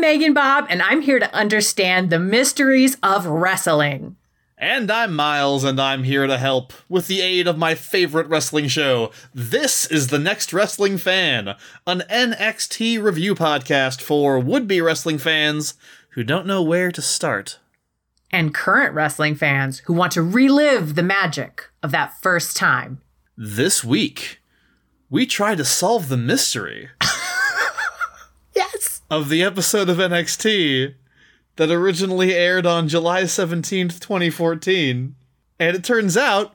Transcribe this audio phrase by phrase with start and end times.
[0.00, 4.16] I'm Megan Bob, and I'm here to understand the mysteries of wrestling.
[4.56, 8.68] And I'm Miles, and I'm here to help with the aid of my favorite wrestling
[8.68, 9.12] show.
[9.34, 11.54] This is The Next Wrestling Fan,
[11.86, 15.74] an NXT review podcast for would be wrestling fans
[16.12, 17.58] who don't know where to start.
[18.30, 23.02] And current wrestling fans who want to relive the magic of that first time.
[23.36, 24.40] This week,
[25.10, 26.88] we try to solve the mystery
[28.56, 28.89] Yes.
[29.10, 30.94] Of the episode of NXT
[31.56, 35.14] that originally aired on July 17th, 2014.
[35.58, 36.54] And it turns out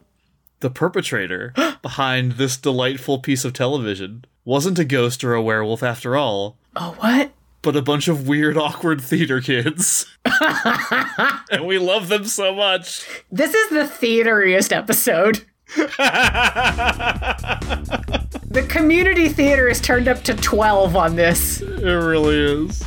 [0.62, 6.16] the perpetrator behind this delightful piece of television wasn't a ghost or a werewolf after
[6.16, 7.32] all, Oh, what?
[7.62, 10.06] but a bunch of weird, awkward theater kids.
[11.52, 13.08] and we love them so much.
[13.32, 15.46] This is the theateriest episode.
[18.56, 21.60] the community theater is turned up to 12 on this.
[21.60, 22.82] It really is.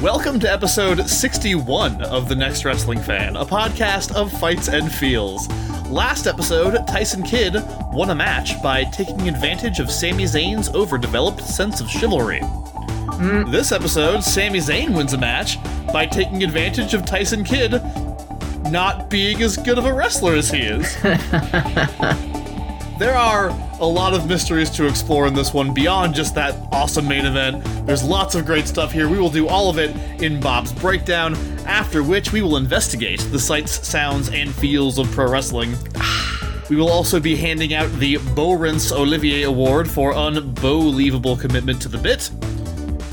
[0.00, 5.48] Welcome to episode 61 of The Next Wrestling Fan, a podcast of fights and feels.
[5.90, 7.54] Last episode, Tyson Kidd
[7.92, 12.40] won a match by taking advantage of Sami Zayn's overdeveloped sense of chivalry.
[12.40, 13.52] Mm.
[13.52, 15.58] This episode, Sami Zayn wins a match
[15.92, 17.80] by taking advantage of Tyson Kidd
[18.70, 21.00] not being as good of a wrestler as he is.
[22.98, 23.50] there are
[23.80, 27.62] a lot of mysteries to explore in this one beyond just that awesome main event.
[27.86, 29.08] There's lots of great stuff here.
[29.08, 31.34] We will do all of it in Bob's breakdown,
[31.66, 35.74] after which we will investigate the sights, sounds, and feels of pro wrestling.
[36.68, 41.96] We will also be handing out the Bo-Rince Olivier Award for unbelievable commitment to the
[41.96, 42.28] bit.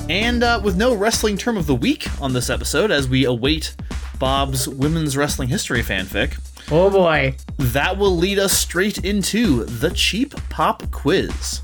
[0.09, 3.75] And uh, with no wrestling term of the week on this episode, as we await
[4.17, 6.39] Bob's women's wrestling history fanfic,
[6.71, 7.35] Oh boy.
[7.57, 11.61] that will lead us straight into the Cheap Pop Quiz.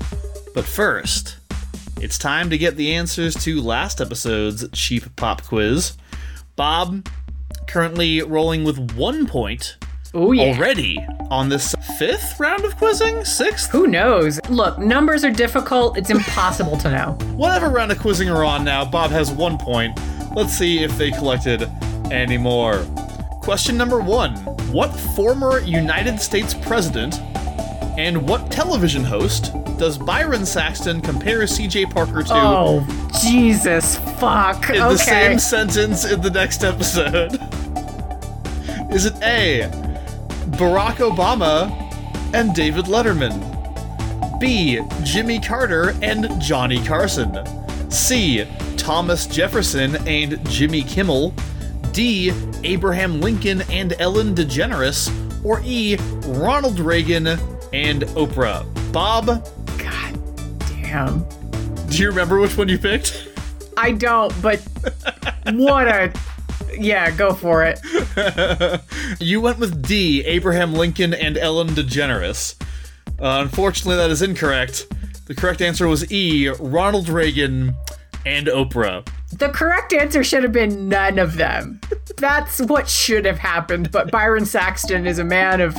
[0.54, 1.38] But first,
[2.00, 5.96] it's time to get the answers to last episode's Cheap Pop Quiz.
[6.56, 7.06] Bob,
[7.66, 9.76] currently rolling with one point
[10.12, 10.42] Oh yeah.
[10.56, 10.98] already
[11.30, 13.24] on this fifth round of quizzing?
[13.24, 13.70] Sixth?
[13.70, 14.40] Who knows?
[14.48, 15.96] Look, numbers are difficult.
[15.96, 17.12] It's impossible to know.
[17.36, 19.98] Whatever round of quizzing we're on now, Bob has one point.
[20.34, 21.62] Let's see if they collected
[22.10, 22.84] any more.
[23.40, 24.36] Question number one
[24.72, 27.18] What former United States president
[27.98, 34.68] and what television host does Byron Saxton compare CJ Parker to Oh, Jesus fuck.
[34.70, 34.88] in okay.
[34.92, 37.32] the same sentence in the next episode?
[38.92, 39.68] Is it A.
[40.56, 41.70] Barack Obama
[42.34, 43.38] and David Letterman?
[44.38, 44.80] B.
[45.02, 47.38] Jimmy Carter and Johnny Carson?
[47.90, 48.46] C.
[48.76, 51.34] Thomas Jefferson and Jimmy Kimmel?
[52.00, 52.32] D.
[52.64, 55.12] Abraham Lincoln and Ellen DeGeneres?
[55.44, 55.98] Or E.
[56.28, 57.26] Ronald Reagan
[57.74, 58.64] and Oprah?
[58.90, 59.26] Bob,
[59.76, 61.26] God damn.
[61.90, 63.28] do you remember which one you picked?
[63.76, 64.60] I don't, but
[65.52, 66.10] what a.
[66.72, 67.78] Yeah, go for it.
[69.20, 72.54] You went with D, Abraham Lincoln and Ellen DeGeneres.
[73.18, 74.86] Uh, unfortunately, that is incorrect.
[75.26, 77.74] The correct answer was E, Ronald Reagan
[78.24, 79.06] and Oprah.
[79.32, 81.80] The correct answer should have been none of them.
[82.16, 85.76] That's what should have happened, but Byron Saxton is a man of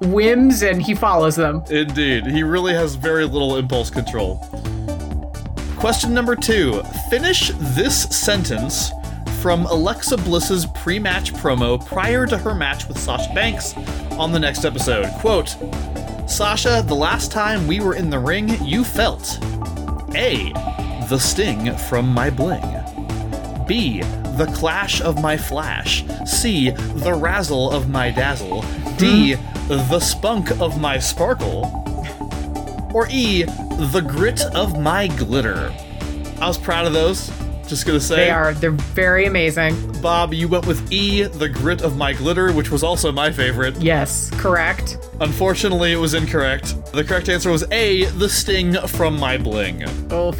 [0.00, 1.62] whims and he follows them.
[1.70, 4.38] Indeed, he really has very little impulse control.
[5.76, 8.90] Question number two Finish this sentence
[9.42, 13.74] from Alexa Bliss's pre match promo prior to her match with Sasha Banks
[14.12, 15.06] on the next episode.
[15.20, 15.56] Quote
[16.28, 19.38] Sasha, the last time we were in the ring, you felt
[20.14, 20.52] A.
[21.08, 22.60] The sting from my bling.
[23.66, 24.00] B.
[24.36, 26.04] The clash of my flash.
[26.26, 26.70] C.
[26.70, 28.62] The razzle of my dazzle.
[28.98, 29.34] D.
[29.68, 31.72] The spunk of my sparkle.
[32.94, 33.44] Or E.
[33.44, 35.74] The grit of my glitter.
[36.40, 37.30] I was proud of those.
[37.66, 38.16] Just gonna say.
[38.16, 40.00] They are, they're very amazing.
[40.00, 41.22] Bob, you went with E.
[41.22, 43.76] The grit of my glitter, which was also my favorite.
[43.76, 44.98] Yes, correct.
[45.20, 46.92] Unfortunately, it was incorrect.
[46.92, 48.04] The correct answer was A.
[48.04, 49.84] The sting from my bling.
[50.10, 50.32] Oh,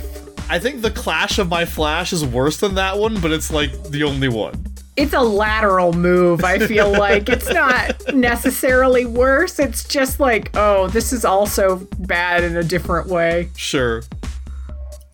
[0.51, 3.71] I think the clash of my flash is worse than that one, but it's like
[3.91, 4.65] the only one.
[4.97, 7.29] it's a lateral move, I feel like.
[7.29, 9.59] It's not necessarily worse.
[9.59, 13.51] It's just like, oh, this is also bad in a different way.
[13.57, 14.03] Sure.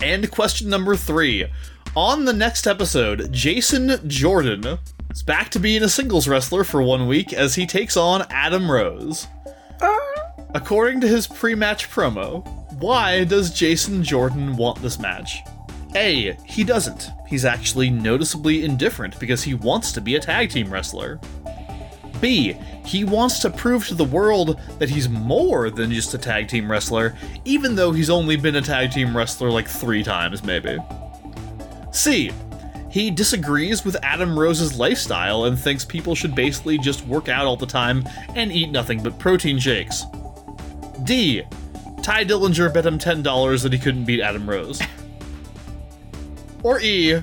[0.01, 1.47] And question number three.
[1.97, 4.79] On the next episode, Jason Jordan
[5.11, 8.71] is back to being a singles wrestler for one week as he takes on Adam
[8.71, 9.27] Rose.
[9.81, 9.97] Uh.
[10.55, 12.45] According to his pre match promo,
[12.85, 15.43] why does Jason Jordan want this match?
[15.95, 16.37] A.
[16.45, 17.13] He doesn't.
[17.27, 21.19] He's actually noticeably indifferent because he wants to be a tag team wrestler.
[22.21, 22.53] B.
[22.85, 26.71] He wants to prove to the world that he's more than just a tag team
[26.71, 27.17] wrestler,
[27.47, 30.77] even though he's only been a tag team wrestler like three times, maybe.
[31.91, 32.33] C.
[32.91, 37.57] He disagrees with Adam Rose's lifestyle and thinks people should basically just work out all
[37.57, 40.05] the time and eat nothing but protein shakes.
[41.05, 41.45] D.
[42.05, 44.83] Tye Dillinger bet him $10 that he couldn't beat Adam Rose.
[46.63, 47.23] or E.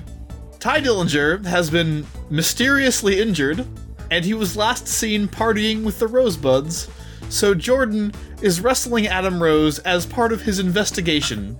[0.58, 3.64] Tye Dillinger has been mysteriously injured,
[4.10, 6.88] and he was last seen partying with the Rosebuds,
[7.28, 11.56] so Jordan is wrestling Adam Rose as part of his investigation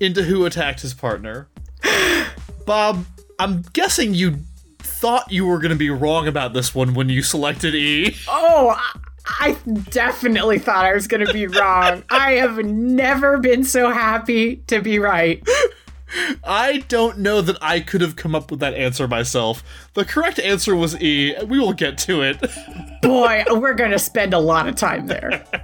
[0.00, 1.48] into who attacked his partner.
[2.66, 3.04] Bob,
[3.38, 4.36] I'm guessing you
[4.78, 8.16] thought you were going to be wrong about this one when you selected E.
[8.26, 9.56] Oh, I- I
[9.90, 12.02] definitely thought I was going to be wrong.
[12.10, 15.42] I have never been so happy to be right.
[16.44, 19.62] I don't know that I could have come up with that answer myself.
[19.94, 21.34] The correct answer was E.
[21.46, 22.40] We will get to it.
[23.02, 25.44] Boy, we're going to spend a lot of time there.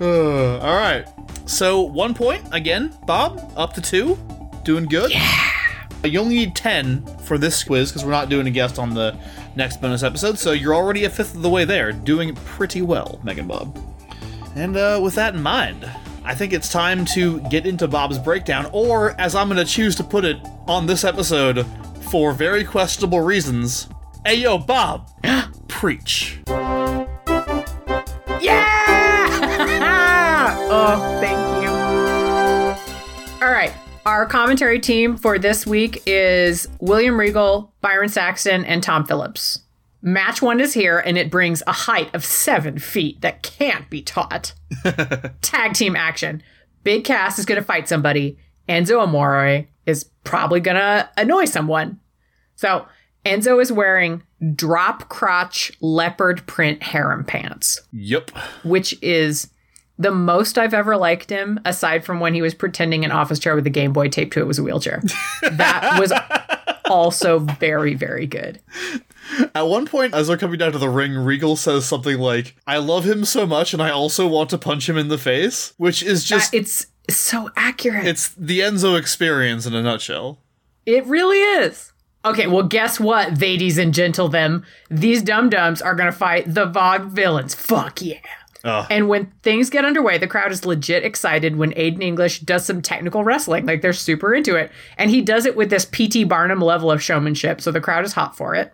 [0.00, 1.06] Uh, all right.
[1.44, 3.52] So one point again, Bob.
[3.56, 4.18] Up to two.
[4.64, 5.10] Doing good.
[5.10, 5.88] Yeah.
[6.02, 9.18] You only need ten for this quiz because we're not doing a guest on the
[9.56, 10.38] next bonus episode.
[10.38, 13.78] So you're already a fifth of the way there, doing pretty well, Megan Bob.
[14.56, 15.90] And uh, with that in mind,
[16.24, 19.94] I think it's time to get into Bob's breakdown, or as I'm going to choose
[19.96, 21.66] to put it on this episode,
[22.10, 23.88] for very questionable reasons.
[24.24, 25.10] Hey yo, Bob,
[25.68, 26.40] preach.
[28.40, 28.74] Yeah!
[30.70, 31.10] oh,
[34.06, 39.60] Our commentary team for this week is William Regal, Byron Saxton, and Tom Phillips.
[40.02, 44.02] Match one is here, and it brings a height of seven feet that can't be
[44.02, 44.52] taught.
[45.40, 46.42] Tag team action.
[46.82, 48.36] Big Cass is going to fight somebody.
[48.68, 51.98] Enzo Amore is probably going to annoy someone.
[52.56, 52.86] So
[53.24, 54.22] Enzo is wearing
[54.54, 58.30] drop crotch leopard print harem pants Yep.
[58.64, 59.48] which is
[59.98, 63.54] the most I've ever liked him, aside from when he was pretending an office chair
[63.54, 65.02] with a Game Boy taped to it was a wheelchair.
[65.42, 66.12] that was
[66.90, 68.60] also very, very good.
[69.54, 72.78] At one point, as they're coming down to the ring, Regal says something like, I
[72.78, 76.02] love him so much and I also want to punch him in the face, which
[76.02, 78.06] is just, Uh, it's so accurate.
[78.06, 80.38] it's the Enzo experience in a nutshell.
[80.86, 81.92] it really is.
[82.26, 84.64] Okay, well, guess what, ladies and gentle them?
[84.90, 87.54] These dum dums are gonna fight the Vaudevillains.
[87.54, 88.18] Fuck yeah.
[88.90, 92.80] And when things get underway, the crowd is legit excited when Aiden English does some
[92.80, 93.66] technical wrestling.
[93.66, 94.72] Like they're super into it.
[94.96, 96.24] And he does it with this P.T.
[96.24, 97.60] Barnum level of showmanship.
[97.60, 98.72] So the crowd is hot for it.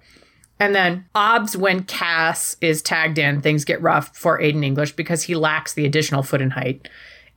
[0.60, 5.22] And then obs when Cass is tagged in, things get rough for Aiden English because
[5.22, 6.88] he lacks the additional foot in height.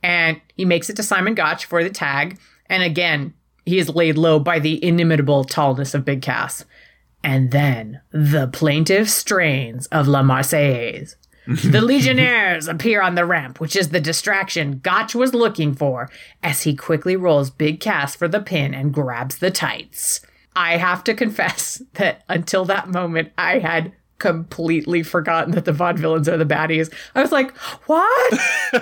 [0.02, 2.38] And he makes it to Simon Gotch for the tag.
[2.66, 3.34] And again,
[3.64, 6.66] he is laid low by the inimitable tallness of Big Cass.
[7.24, 11.16] And then the plaintive strains of La Marseillaise.
[11.46, 16.10] The Legionnaires appear on the ramp, which is the distraction Gotch was looking for,
[16.42, 20.20] as he quickly rolls Big Cass for the pin and grabs the tights.
[20.56, 26.28] I have to confess that until that moment, I had completely forgotten that the vaudevillains
[26.28, 26.90] are the baddies.
[27.14, 27.54] I was like,
[27.86, 28.32] what?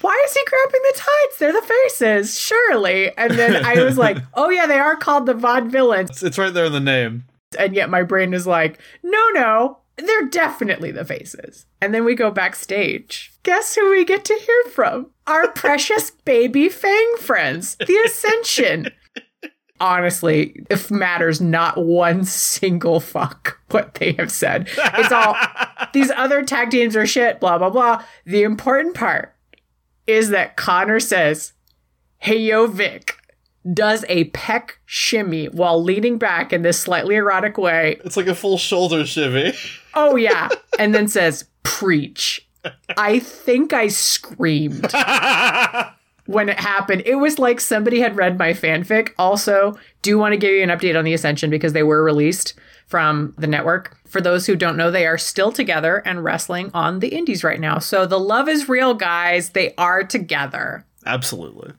[0.00, 1.38] Why is he grabbing the tights?
[1.38, 3.16] They're the faces, surely.
[3.16, 6.10] And then I was like, oh yeah, they are called the vaudevillains.
[6.10, 7.26] It's, it's right there in the name.
[7.58, 11.66] And yet my brain is like, no, no, they're definitely the faces.
[11.80, 13.32] And then we go backstage.
[13.42, 15.10] Guess who we get to hear from?
[15.26, 18.92] Our precious baby Fang friends, the Ascension.
[19.80, 24.68] Honestly, it matters not one single fuck what they have said.
[24.76, 25.36] It's all
[25.92, 28.04] these other tag teams are shit, blah, blah, blah.
[28.24, 29.36] The important part
[30.06, 31.52] is that Konnor says,
[32.18, 33.16] Hey, yo, Vic,
[33.72, 38.00] does a peck shimmy while leaning back in this slightly erotic way.
[38.04, 39.56] It's like a full shoulder shivvy.
[39.94, 40.48] Oh, yeah.
[40.78, 42.46] and then says, Preach.
[42.96, 44.92] I think I screamed
[46.26, 47.02] when it happened.
[47.06, 49.10] It was like somebody had read my fanfic.
[49.18, 52.54] Also, do want to give you an update on the Ascension because they were released
[52.86, 53.96] from the network.
[54.06, 57.60] For those who don't know, they are still together and wrestling on the indies right
[57.60, 57.78] now.
[57.78, 59.50] So the love is real, guys.
[59.50, 60.84] They are together.
[61.06, 61.72] Absolutely.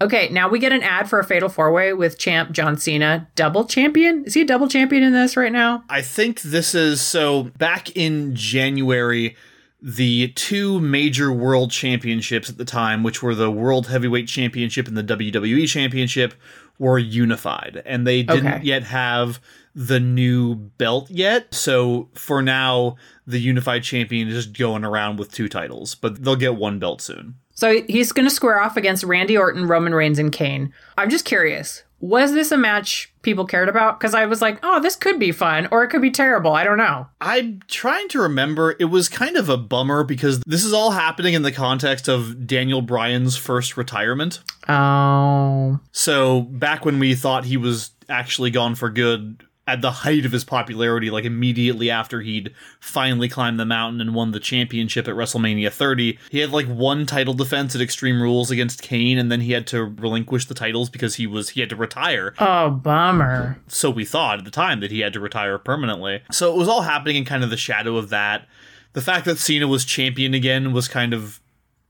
[0.00, 3.28] Okay, now we get an ad for a fatal four way with champ John Cena,
[3.34, 4.24] double champion.
[4.24, 5.82] Is he a double champion in this right now?
[5.88, 9.36] I think this is so back in January,
[9.82, 14.96] the two major world championships at the time, which were the World Heavyweight Championship and
[14.96, 16.34] the WWE Championship,
[16.78, 17.82] were unified.
[17.84, 18.64] And they didn't Okay.
[18.64, 19.40] yet have
[19.74, 21.52] the new belt yet.
[21.54, 26.36] So for now, the unified champion is just going around with two titles, but they'll
[26.36, 27.34] get one belt soon.
[27.58, 30.72] So he's going to square off against Randy Orton, Roman Reigns, and Kane.
[30.96, 31.82] I'm just curious.
[31.98, 33.98] Was this a match people cared about?
[33.98, 36.52] Because I was like, oh, this could be fun, or it could be terrible.
[36.52, 37.08] I don't know.
[37.20, 38.76] I'm trying to remember.
[38.78, 42.46] It was kind of a bummer because this is all happening in the context of
[42.46, 44.38] Daniel Bryan's first retirement.
[44.68, 45.80] Oh.
[45.90, 50.32] So back when we thought he was actually gone for good at the height of
[50.32, 55.14] his popularity, like immediately after he'd finally climbed the mountain and won the championship at
[55.14, 59.42] WrestleMania 30, he had like one title defense at Extreme Rules against Kane, and then
[59.42, 62.34] he had to relinquish the titles because he was he had to retire.
[62.38, 63.60] Oh, bummer.
[63.68, 66.22] So we thought at the time that he had to retire permanently.
[66.32, 68.48] So it was all happening in kind of the shadow of that.
[68.94, 71.40] The fact that Cena was champion again was kind of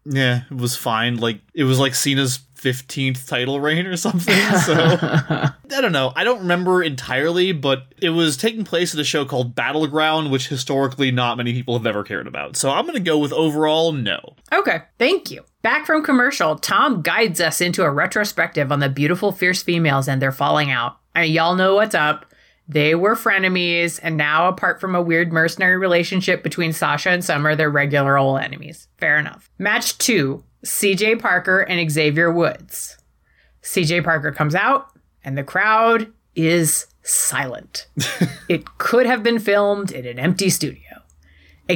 [0.04, 1.18] yeah, it was fine.
[1.18, 4.34] Like it was like Cena's 15th title reign or something.
[4.58, 6.12] So I don't know.
[6.16, 10.48] I don't remember entirely, but it was taking place at a show called Battleground, which
[10.48, 12.56] historically not many people have ever cared about.
[12.56, 14.34] So I'm going to go with overall no.
[14.52, 15.44] Okay, thank you.
[15.62, 20.20] Back from commercial, Tom guides us into a retrospective on the beautiful, fierce females and
[20.20, 20.98] their falling out.
[21.14, 22.26] And y'all know what's up.
[22.68, 27.56] They were frenemies, and now, apart from a weird mercenary relationship between Sasha and Summer,
[27.56, 28.88] they're regular old enemies.
[28.98, 29.50] Fair enough.
[29.58, 32.98] Match two CJ Parker and Xavier Woods.
[33.62, 34.90] CJ Parker comes out,
[35.24, 37.86] and the crowd is silent.
[38.48, 40.82] it could have been filmed in an empty studio.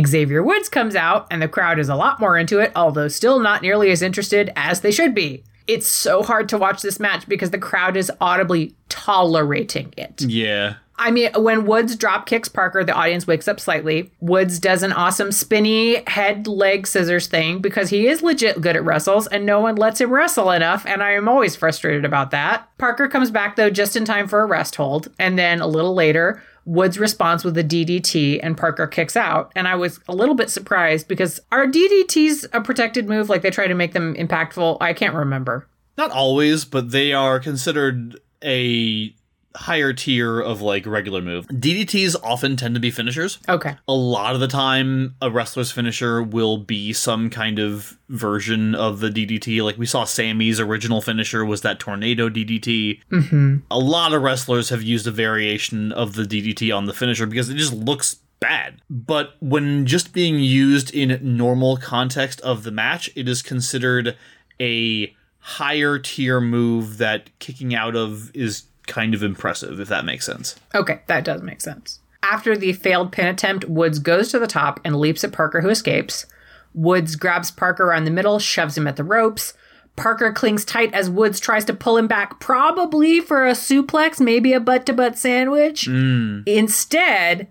[0.07, 3.41] Xavier Woods comes out, and the crowd is a lot more into it, although still
[3.41, 5.45] not nearly as interested as they should be.
[5.67, 10.23] It's so hard to watch this match because the crowd is audibly tolerating it.
[10.23, 10.77] Yeah.
[11.03, 14.13] I mean, when Woods drop kicks Parker, the audience wakes up slightly.
[14.21, 18.85] Woods does an awesome spinny head leg scissors thing because he is legit good at
[18.85, 22.69] wrestles and no one lets him wrestle enough, and I am always frustrated about that.
[22.79, 25.93] Parker comes back though just in time for a rest hold, and then a little
[25.93, 29.51] later, Woods responds with a DDT and Parker kicks out.
[29.57, 33.29] And I was a little bit surprised because are DDTs a protected move?
[33.29, 34.79] Like they try to make them impactful?
[34.81, 35.67] I can't remember.
[35.99, 39.13] Not always, but they are considered a
[39.55, 41.47] higher tier of like regular move.
[41.49, 43.39] DDTs often tend to be finishers.
[43.49, 43.77] Okay.
[43.87, 49.01] A lot of the time, a wrestler's finisher will be some kind of version of
[49.01, 49.63] the DDT.
[49.63, 53.01] Like we saw Sami's original finisher was that tornado DDT.
[53.11, 53.57] Mm-hmm.
[53.71, 57.49] A lot of wrestlers have used a variation of the DDT on the finisher because
[57.49, 58.83] it just looks bad.
[58.91, 64.17] But when just being used in normal context of the match, it is considered
[64.61, 70.27] a higher tier move that kicking out of is kind of impressive, if that makes
[70.27, 70.57] sense.
[70.75, 72.01] Okay, that does make sense.
[72.23, 75.69] After the failed pin attempt, Woods goes to the top and leaps at Parker, who
[75.69, 76.27] escapes.
[76.75, 79.55] Woods grabs Parker around the middle, shoves him at the ropes.
[79.97, 84.53] Parker clings tight as Woods tries to pull him back, probably for a suplex, maybe
[84.53, 85.87] a butt to butt sandwich.
[85.87, 86.47] Mm.
[86.47, 87.49] Instead,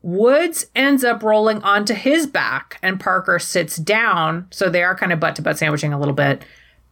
[0.00, 4.46] Woods ends up rolling onto his back, and Parker sits down.
[4.50, 6.44] So they are kind of butt to butt sandwiching a little bit,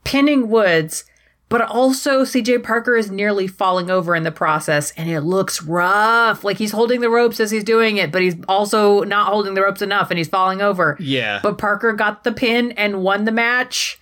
[0.04, 1.04] pinning Woods
[1.50, 6.44] but also CJ Parker is nearly falling over in the process and it looks rough.
[6.44, 9.60] Like he's holding the ropes as he's doing it, but he's also not holding the
[9.60, 10.96] ropes enough and he's falling over.
[11.00, 11.40] Yeah.
[11.42, 13.98] But Parker got the pin and won the match.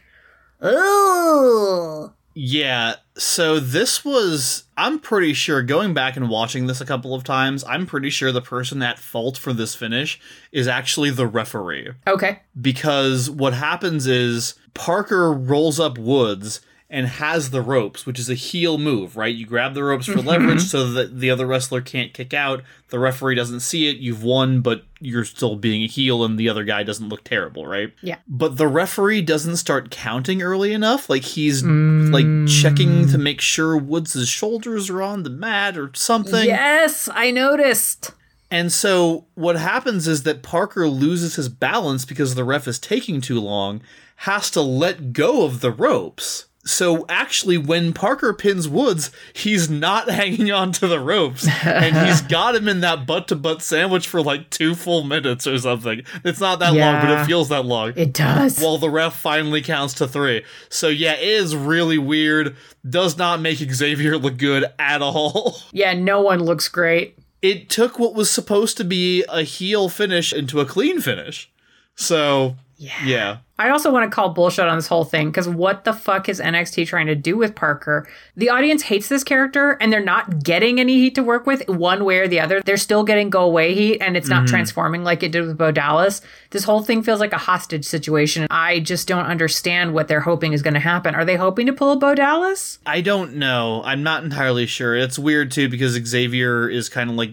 [0.64, 2.12] Ooh.
[2.40, 7.24] Yeah, so this was I'm pretty sure going back and watching this a couple of
[7.24, 10.20] times, I'm pretty sure the person at fault for this finish
[10.52, 11.92] is actually the referee.
[12.06, 12.40] Okay.
[12.60, 18.34] Because what happens is Parker rolls up Woods and has the ropes, which is a
[18.34, 19.34] heel move, right?
[19.34, 20.26] You grab the ropes for Mm-hmm.
[20.28, 22.62] leverage so that the other wrestler can't kick out.
[22.88, 23.98] The referee doesn't see it.
[23.98, 27.66] You've won, but you're still being a heel and the other guy doesn't look terrible,
[27.66, 27.92] right?
[28.02, 28.16] Yeah.
[28.26, 31.10] But the referee doesn't start counting early enough.
[31.10, 32.10] Like he's Mm.
[32.10, 36.46] like checking to make sure Woods' shoulders are on the mat or something.
[36.46, 38.12] Yes, I noticed.
[38.50, 43.20] And so what happens is that Parker loses his balance because the ref is taking
[43.20, 43.82] too long,
[44.22, 46.46] has to let go of the ropes.
[46.68, 52.20] So actually, when Parker pins Woods, he's not hanging on to the ropes, and he's
[52.28, 56.02] got him in that butt to butt sandwich for like two full minutes or something.
[56.24, 57.94] It's not that long, but it feels that long.
[57.96, 58.60] It does.
[58.60, 60.44] While the ref finally counts to three.
[60.68, 62.54] So yeah, it is really weird.
[62.88, 65.56] Does not make Xavier look good at all.
[65.72, 67.16] yeah, no one looks great.
[67.40, 71.50] it took what was supposed to be a heel finish into a clean finish.
[71.94, 73.04] So, Yeah.
[73.04, 73.36] yeah.
[73.58, 76.40] I also want to call bullshit on this whole thing because what the fuck is
[76.40, 78.08] NXT trying to do with Parker?
[78.36, 82.04] The audience hates this character and they're not getting any heat to work with one
[82.04, 82.60] way or the other.
[82.60, 84.50] They're still getting go away heat and it's not mm-hmm.
[84.54, 86.20] transforming like it did with Bo Dallas.
[86.50, 88.46] This whole thing feels like a hostage situation.
[88.48, 91.16] I just don't understand what they're hoping is going to happen.
[91.16, 92.78] Are they hoping to pull a Bo Dallas?
[92.86, 93.82] I don't know.
[93.84, 94.94] I'm not entirely sure.
[94.94, 97.30] It's weird too because Xavier is kind of like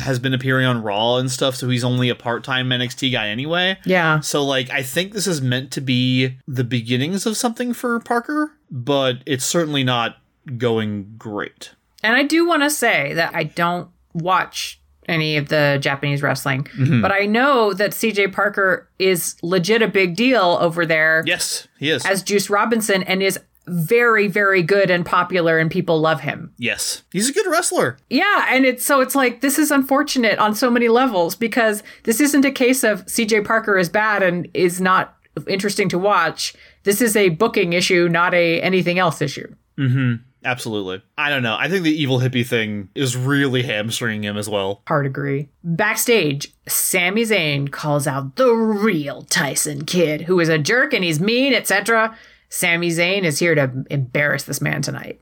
[0.00, 3.28] has been appearing on Raw and stuff, so he's only a part time NXT guy
[3.28, 3.78] anyway.
[3.84, 4.20] Yeah.
[4.20, 8.52] So, like, I think this is meant to be the beginnings of something for Parker,
[8.70, 10.16] but it's certainly not
[10.56, 11.72] going great.
[12.02, 16.64] And I do want to say that I don't watch any of the Japanese wrestling,
[16.78, 17.00] Mm-hmm.
[17.02, 21.90] but I know that CJ Parker is legit a big deal over there Yes, he
[21.90, 22.06] is.
[22.06, 26.52] as Juice Robinson and is very, very good and popular, and people love him.
[26.58, 27.96] yes, he's a good wrestler.
[28.08, 32.20] Yeah, and it's so it's like this is unfortunate on so many levels because this
[32.20, 36.54] isn't a case of CJ Parker is bad and is not interesting to watch.
[36.82, 39.54] This is a booking issue, not a anything else issue.
[39.78, 40.22] Mm-hmm.
[40.42, 41.02] Absolutely.
[41.18, 41.56] I don't know.
[41.58, 44.82] I think the evil hippie thing is really hamstringing him as well.
[44.88, 45.50] Hard agree.
[45.62, 51.20] Backstage, Sami Zayn calls out the real Tyson Kidd, who is a jerk and he's
[51.20, 52.16] mean, etc.
[52.50, 55.20] Sami Zayn is here to embarrass this man tonight.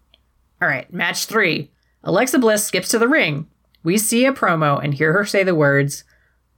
[0.61, 1.71] All right, match three.
[2.03, 3.47] Alexa Bliss skips to the ring.
[3.85, 6.05] We see a promo and hear her say the words,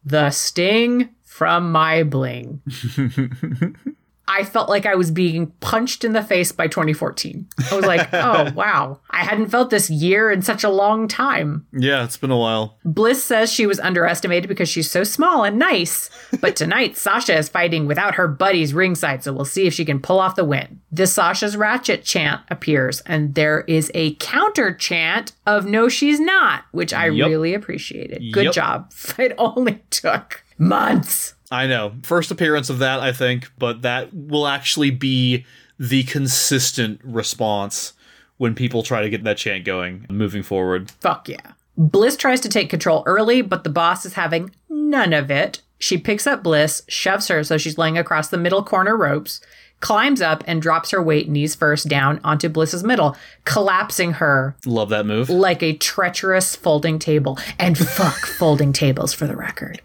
[0.05, 2.63] The sting from my bling.
[4.33, 7.49] I felt like I was being punched in the face by 2014.
[7.71, 9.01] I was like, oh, wow.
[9.11, 11.67] I hadn't felt this year in such a long time.
[11.73, 12.77] Yeah, it's been a while.
[12.85, 16.09] Bliss says she was underestimated because she's so small and nice.
[16.41, 19.99] But tonight, Sasha is fighting without her buddies ringside, so we'll see if she can
[20.01, 20.81] pull off the win.
[20.93, 26.65] The Sasha's Ratchet chant appears, and there is a counter chant of No, she's not,
[26.71, 27.29] which I Yep.
[27.29, 28.23] really appreciated.
[28.33, 28.55] Good Yep.
[28.55, 28.93] job.
[29.19, 31.35] It only took months.
[31.51, 31.95] I know.
[32.03, 35.45] First appearance of that, I think, but that will actually be
[35.79, 37.95] the consistent response
[38.37, 40.91] when people try to get that chant going moving forward.
[41.01, 41.53] Fuck yeah.
[41.77, 45.63] Bliss tries to take control early, but the boss is having none of it.
[45.79, 49.41] She picks up Bliss, shoves her so she's laying across the middle corner ropes,
[49.81, 54.91] climbs up and drops her weight knees first down onto Bliss's middle, collapsing her Love
[54.91, 55.29] that move.
[55.31, 57.39] like a treacherous folding table.
[57.59, 59.81] And fuck folding tables for the record.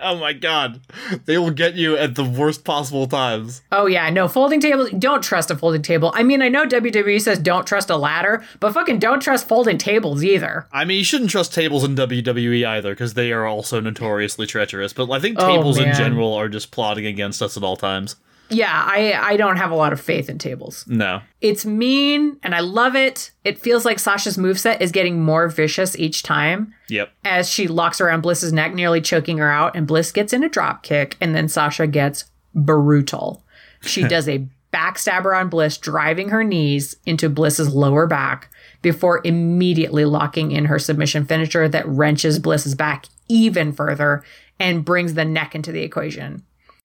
[0.00, 0.80] Oh my god.
[1.24, 3.62] They will get you at the worst possible times.
[3.72, 4.90] Oh yeah, no folding tables.
[4.98, 6.12] Don't trust a folding table.
[6.14, 9.78] I mean, I know WWE says don't trust a ladder, but fucking don't trust folding
[9.78, 10.66] tables either.
[10.72, 14.92] I mean, you shouldn't trust tables in WWE either because they are also notoriously treacherous.
[14.92, 18.16] But I think Oh, tables in general are just plotting against us at all times.
[18.50, 20.84] Yeah, I I don't have a lot of faith in tables.
[20.88, 21.20] No.
[21.40, 23.30] It's mean and I love it.
[23.44, 27.10] It feels like Sasha's moveset is getting more vicious each time Yep.
[27.24, 30.48] as she locks around Bliss's neck, nearly choking her out, and Bliss gets in a
[30.48, 33.42] drop kick, and then Sasha gets brutal.
[33.82, 38.50] She does a backstabber on Bliss, driving her knees into Bliss's lower back
[38.82, 44.22] before immediately locking in her submission finisher that wrenches Bliss's back even further
[44.60, 46.42] and brings the neck into the equation.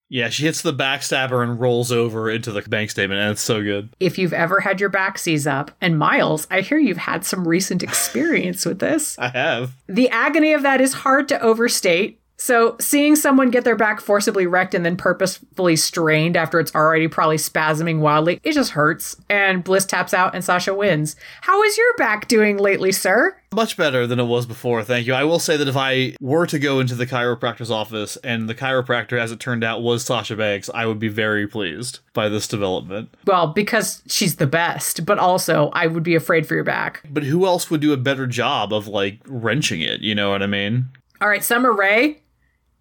[0.10, 3.64] Yeah, she hits the backstabber and rolls over into the bank statement, and it's so
[3.64, 3.90] good.
[4.00, 7.48] if you've ever had your back seize up, and Miles, I hear you've had some
[7.48, 9.18] recent experience with this.
[9.20, 9.74] I have.
[9.88, 12.20] The agony of that is hard to overstate.
[12.36, 17.08] So, seeing someone get their back forcibly wrecked and then purposefully strained after it's already
[17.08, 19.16] probably spasming wildly, it just hurts.
[19.30, 21.16] And Bliss taps out and Sasha wins.
[21.42, 23.38] How is your back doing lately, sir?
[23.54, 25.14] Much better than it was before, thank you.
[25.14, 28.56] I will say that if I were to go into the chiropractor's office and the
[28.56, 32.48] chiropractor, as it turned out, was Sasha Banks, I would be very pleased by this
[32.48, 33.14] development.
[33.26, 37.04] Well, because she's the best, but also I would be afraid for your back.
[37.10, 40.02] But who else would do a better job of, like, wrenching it?
[40.02, 40.90] You know what I mean?
[41.22, 42.20] All right, Summer Rae,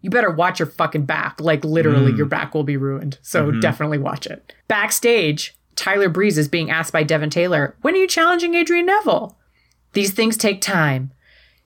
[0.02, 1.40] you better watch your fucking back.
[1.40, 2.16] Like, literally, hmm.
[2.18, 3.18] your back will be ruined.
[3.22, 3.60] So, mm-hmm.
[3.60, 4.52] definitely watch it.
[4.68, 9.38] Backstage, Tyler Breeze is being asked by Devin Taylor, When are you challenging Adrian Neville?
[9.94, 11.12] These things take time.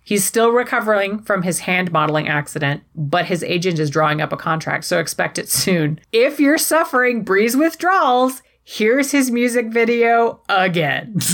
[0.02, 4.36] He's still recovering from his hand modeling accident, but his agent is drawing up a
[4.36, 5.98] contract, so expect it soon.
[6.12, 11.16] If you're suffering Breeze withdrawals, here's his music video again.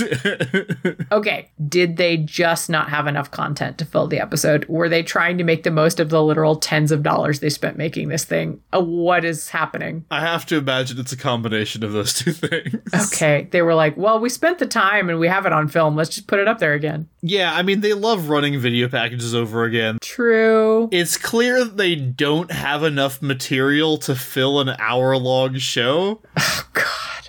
[1.11, 4.65] Okay, did they just not have enough content to fill the episode?
[4.67, 7.77] Were they trying to make the most of the literal tens of dollars they spent
[7.77, 8.61] making this thing?
[8.73, 10.07] Uh, what is happening?
[10.11, 13.13] I have to imagine it's a combination of those two things.
[13.13, 15.97] Okay, they were like, well, we spent the time and we have it on film.
[15.97, 17.09] Let's just put it up there again.
[17.21, 19.99] Yeah, I mean, they love running video packages over again.
[20.01, 20.89] True.
[20.93, 26.23] It's clear that they don't have enough material to fill an hour long show.
[26.39, 26.85] Oh, God.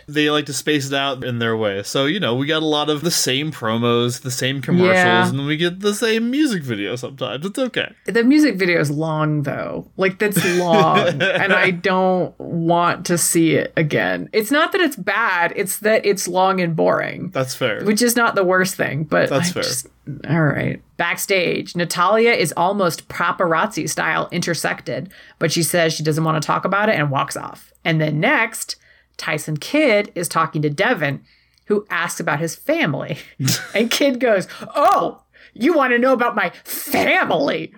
[0.08, 1.84] They like to space it out in their way.
[1.84, 5.30] So, you know, we got a lot of the same promos, the same commercials, Yeah.
[5.30, 7.46] and we get the same music video sometimes.
[7.46, 7.94] It's okay.
[8.06, 9.90] The music video is long, though.
[9.98, 11.22] Like, that's long.
[11.22, 14.30] and I don't want to see it again.
[14.34, 17.30] It's not that it's bad, it's that it's long and boring.
[17.30, 17.84] That's fair.
[17.84, 19.64] which is not the worst thing, but That's I fair.
[19.64, 19.88] just-
[20.30, 20.82] all right.
[20.98, 26.66] Backstage, Natalya is almost paparazzi style intersected, but she says she doesn't want to talk
[26.66, 27.72] about it and walks off.
[27.86, 28.76] And then next,
[29.18, 31.24] Tyson Kidd is talking to Devin,
[31.68, 33.18] who asks about his family.
[33.76, 35.22] and Kidd goes, "Oh,
[35.54, 37.74] You want to know about my family?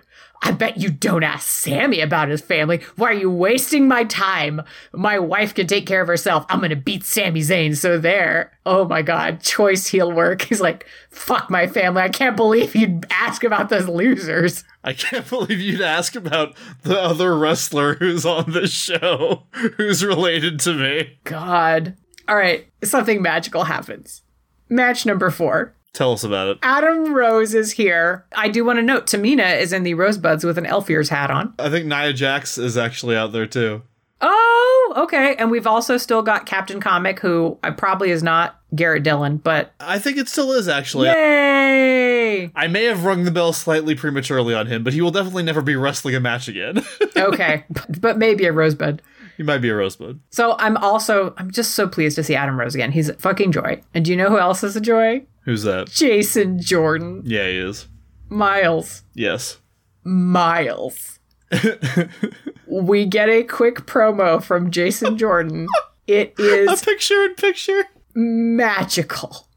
[0.46, 2.80] I bet you don't ask Sami about his family.
[2.94, 4.62] Why are you wasting my time?
[4.92, 6.46] My wife can take care of herself.
[6.48, 8.52] I'm gonna beat Sami Zayn, so there.
[8.64, 10.42] Oh my god, choice heel work.
[10.42, 12.00] He's like, fuck my family.
[12.00, 14.62] I can't believe you'd ask about those losers.
[14.84, 16.54] I can't believe you'd ask about
[16.84, 21.18] the other wrestler who's on this show who's related to me.
[21.24, 21.96] God.
[22.28, 24.22] All right, something magical happens.
[24.68, 25.74] Match number four.
[25.96, 26.58] Tell us about it.
[26.60, 28.26] Adam Rose is here.
[28.36, 31.30] I do want to note Tamina is in the Rosebuds with an elf ears hat
[31.30, 31.54] on.
[31.58, 33.80] I think Nia Jax is actually out there too.
[34.20, 35.36] Oh, okay.
[35.36, 39.72] And we've also still got Captain Comic, who I probably is not Garrett Dylan, but
[39.80, 41.08] I think it still is actually.
[41.08, 42.50] yay!
[42.54, 45.62] I may have rung the bell slightly prematurely on him, but he will definitely never
[45.62, 46.84] be wrestling a match again.
[47.16, 49.00] okay, but, but maybe a Rosebud.
[49.38, 50.20] he might be a rosebud.
[50.28, 52.92] So I'm also I'm just so pleased to see Adam Rose again.
[52.92, 53.80] He's a fucking joy.
[53.94, 55.24] And do you know who else is a joy?
[55.46, 55.88] Who's that?
[55.88, 57.22] Jason Jordan.
[57.24, 57.86] Yeah, he is.
[58.28, 59.02] Miles.
[59.14, 59.58] Yes.
[60.04, 61.18] Miles.
[62.66, 65.66] we get a quick promo from Jason Jordan.
[66.08, 67.82] It is A picture in picture.
[68.14, 69.48] magical.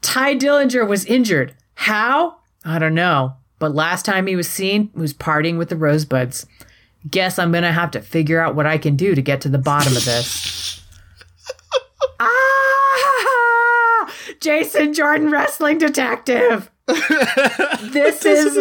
[0.00, 1.56] Tye Dillinger was injured.
[1.74, 2.36] How?
[2.64, 3.34] I don't know.
[3.58, 6.46] But last time he was seen, he was partying with the Rosebuds.
[7.10, 9.58] Guess I'm gonna have to figure out what I can do to get to the
[9.58, 10.80] bottom of this.
[12.20, 13.51] ah!
[14.40, 16.70] Jason Jordan, wrestling detective.
[16.86, 18.58] this is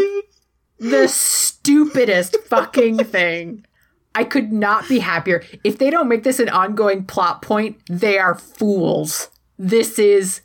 [0.80, 3.66] the stupidest fucking thing.
[4.14, 5.44] I could not be happier.
[5.64, 9.30] If they don't make this an ongoing plot point, they are fools.
[9.58, 10.42] This is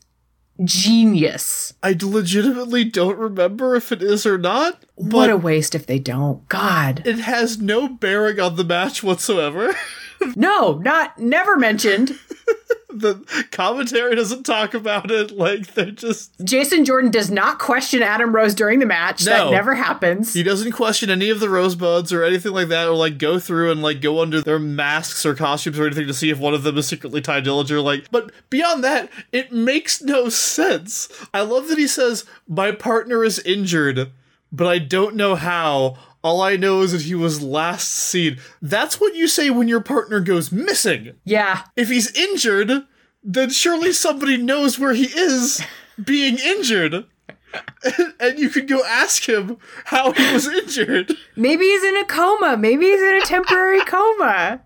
[0.65, 1.75] genius.
[1.83, 6.49] I legitimately don't remember if it is or not, What a waste if they don't.
[6.49, 7.03] God.
[7.05, 9.75] it has no bearing on the match whatsoever.
[10.35, 12.13] No, not never mentioned.
[12.89, 15.31] the commentary doesn't talk about it.
[15.31, 19.25] Like they're just Jason Jordan does not question Adam Rose during the match.
[19.25, 19.51] That No.
[19.51, 20.33] never happens.
[20.33, 23.71] he doesn't question any of the rosebuds or anything like that, or like go through
[23.71, 26.63] and like go under their masks or costumes or anything to see if one of
[26.63, 27.83] them is secretly Tye Dillinger.
[27.85, 31.09] Like, but beyond that, it makes no sense.
[31.35, 34.11] I love that he says, "My partner is injured,
[34.51, 38.39] but I don't know how." All I know is that he was last seen.
[38.61, 41.13] That's what you say when your partner goes missing.
[41.23, 41.63] yeah.
[41.77, 42.85] If he's injured,
[43.23, 45.63] then surely somebody knows where he is
[46.03, 47.05] being injured.
[48.19, 51.17] and you could go ask him how he was injured.
[51.37, 52.57] Maybe he's in a coma.
[52.57, 54.63] Maybe he's in a temporary coma.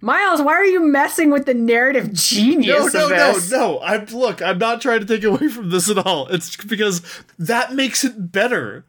[0.00, 3.50] Miles, why are you messing with the narrative genius no, of no, this?
[3.50, 3.80] no.
[3.80, 6.28] I'm look, I'm not trying to take away from this at all.
[6.28, 7.02] It's because
[7.40, 8.84] that makes it better.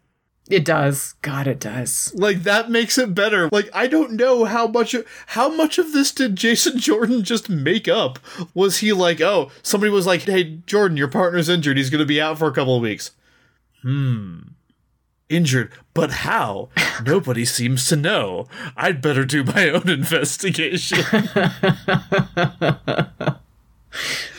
[0.49, 1.13] It does.
[1.21, 2.13] God, it does.
[2.15, 3.49] Like that makes it better.
[3.51, 4.95] Like I don't know how much
[5.27, 8.19] how much of this did Jason Jordan just make up?
[8.53, 11.77] Was he like, "Oh, somebody was like, "Hey, Jordan, your partner's injured.
[11.77, 13.11] He's going to be out for a couple of weeks."
[13.81, 14.39] Hmm.
[15.29, 16.69] Injured, but how?
[17.05, 18.47] Nobody seems to know.
[18.77, 21.03] I'd better do my own investigation.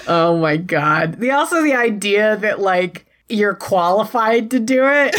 [0.06, 1.20] Oh my god.
[1.20, 5.14] The also the idea that like you're qualified to do it.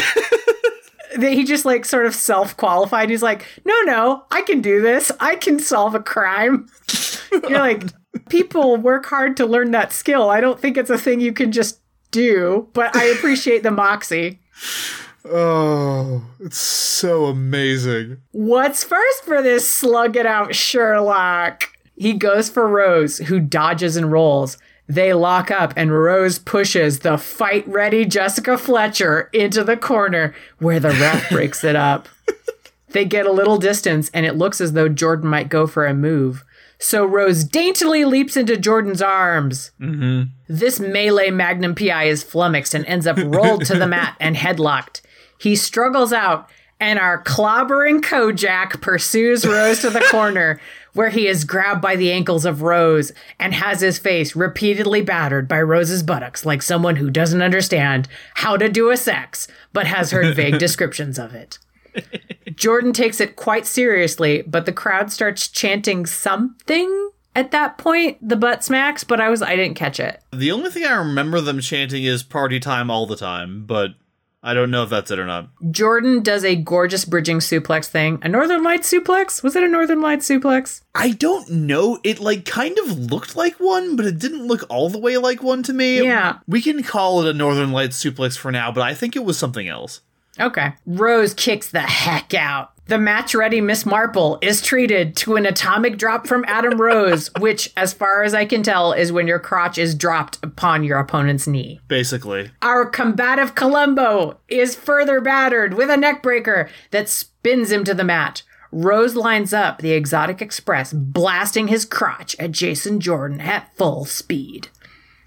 [1.16, 3.10] That he just like sort of self-qualified.
[3.10, 5.10] He's like, "No, no, I can do this.
[5.20, 6.68] I can solve a crime."
[7.32, 7.84] You're like,
[8.28, 10.30] "People work hard to learn that skill.
[10.30, 14.40] I don't think it's a thing you can just do, but I appreciate the moxie."
[15.24, 18.18] oh, it's so amazing.
[18.32, 21.64] What's first for this slug it out Sherlock?
[21.96, 24.56] He goes for Rose, who dodges and rolls.
[24.90, 30.80] They lock up, and Rose pushes the fight ready Jessica Fletcher into the corner where
[30.80, 32.08] the ref breaks it up.
[32.88, 35.94] They get a little distance, and it looks as though Jordan might go for a
[35.94, 36.42] move.
[36.80, 39.70] So Rose daintily leaps into Jordan's arms.
[39.80, 40.32] Mm-hmm.
[40.48, 45.02] This melee Magnum PI is flummoxed and ends up rolled to the mat and headlocked.
[45.38, 46.50] He struggles out,
[46.80, 50.60] and our clobbering Kojak pursues Rose to the corner,
[50.92, 55.48] where he is grabbed by the ankles of Rose and has his face repeatedly battered
[55.48, 60.10] by Rose's buttocks like someone who doesn't understand how to do a sex, but has
[60.10, 61.58] heard vague descriptions of it.
[62.54, 68.36] Jordan takes it quite seriously, but the crowd starts chanting something at that point, the
[68.36, 70.20] butt smacks, but I was I didn't catch it.
[70.32, 73.90] The only thing I remember them chanting is party time all the time, but
[74.42, 75.50] I don't know if that's it or not.
[75.70, 78.18] Jordan does a gorgeous bridging suplex thing.
[78.22, 79.42] A Northern Lights suplex?
[79.42, 80.80] Was it a Northern Lights suplex?
[80.94, 81.98] I don't know.
[82.02, 85.42] It like kind of looked like one, but it didn't look all the way like
[85.42, 86.02] one to me.
[86.02, 86.38] Yeah.
[86.48, 89.38] We can call it a Northern Lights suplex for now, but I think it was
[89.38, 90.00] something else.
[90.38, 90.72] Okay.
[90.86, 92.72] Rose kicks the heck out.
[92.90, 97.72] The match ready Miss Marple is treated to an atomic drop from Adam Rose, which,
[97.76, 101.46] as far as I can tell, is when your crotch is dropped upon your opponent's
[101.46, 101.78] knee.
[101.86, 102.50] Basically.
[102.62, 108.42] Our combative Columbo is further battered with a neckbreaker that spins him to the mat.
[108.72, 114.66] Rose lines up the Exotic Express, blasting his crotch at Jason Jordan at full speed.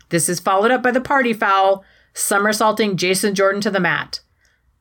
[0.10, 4.20] This is followed up by the party foul, somersaulting Jason Jordan to the mat.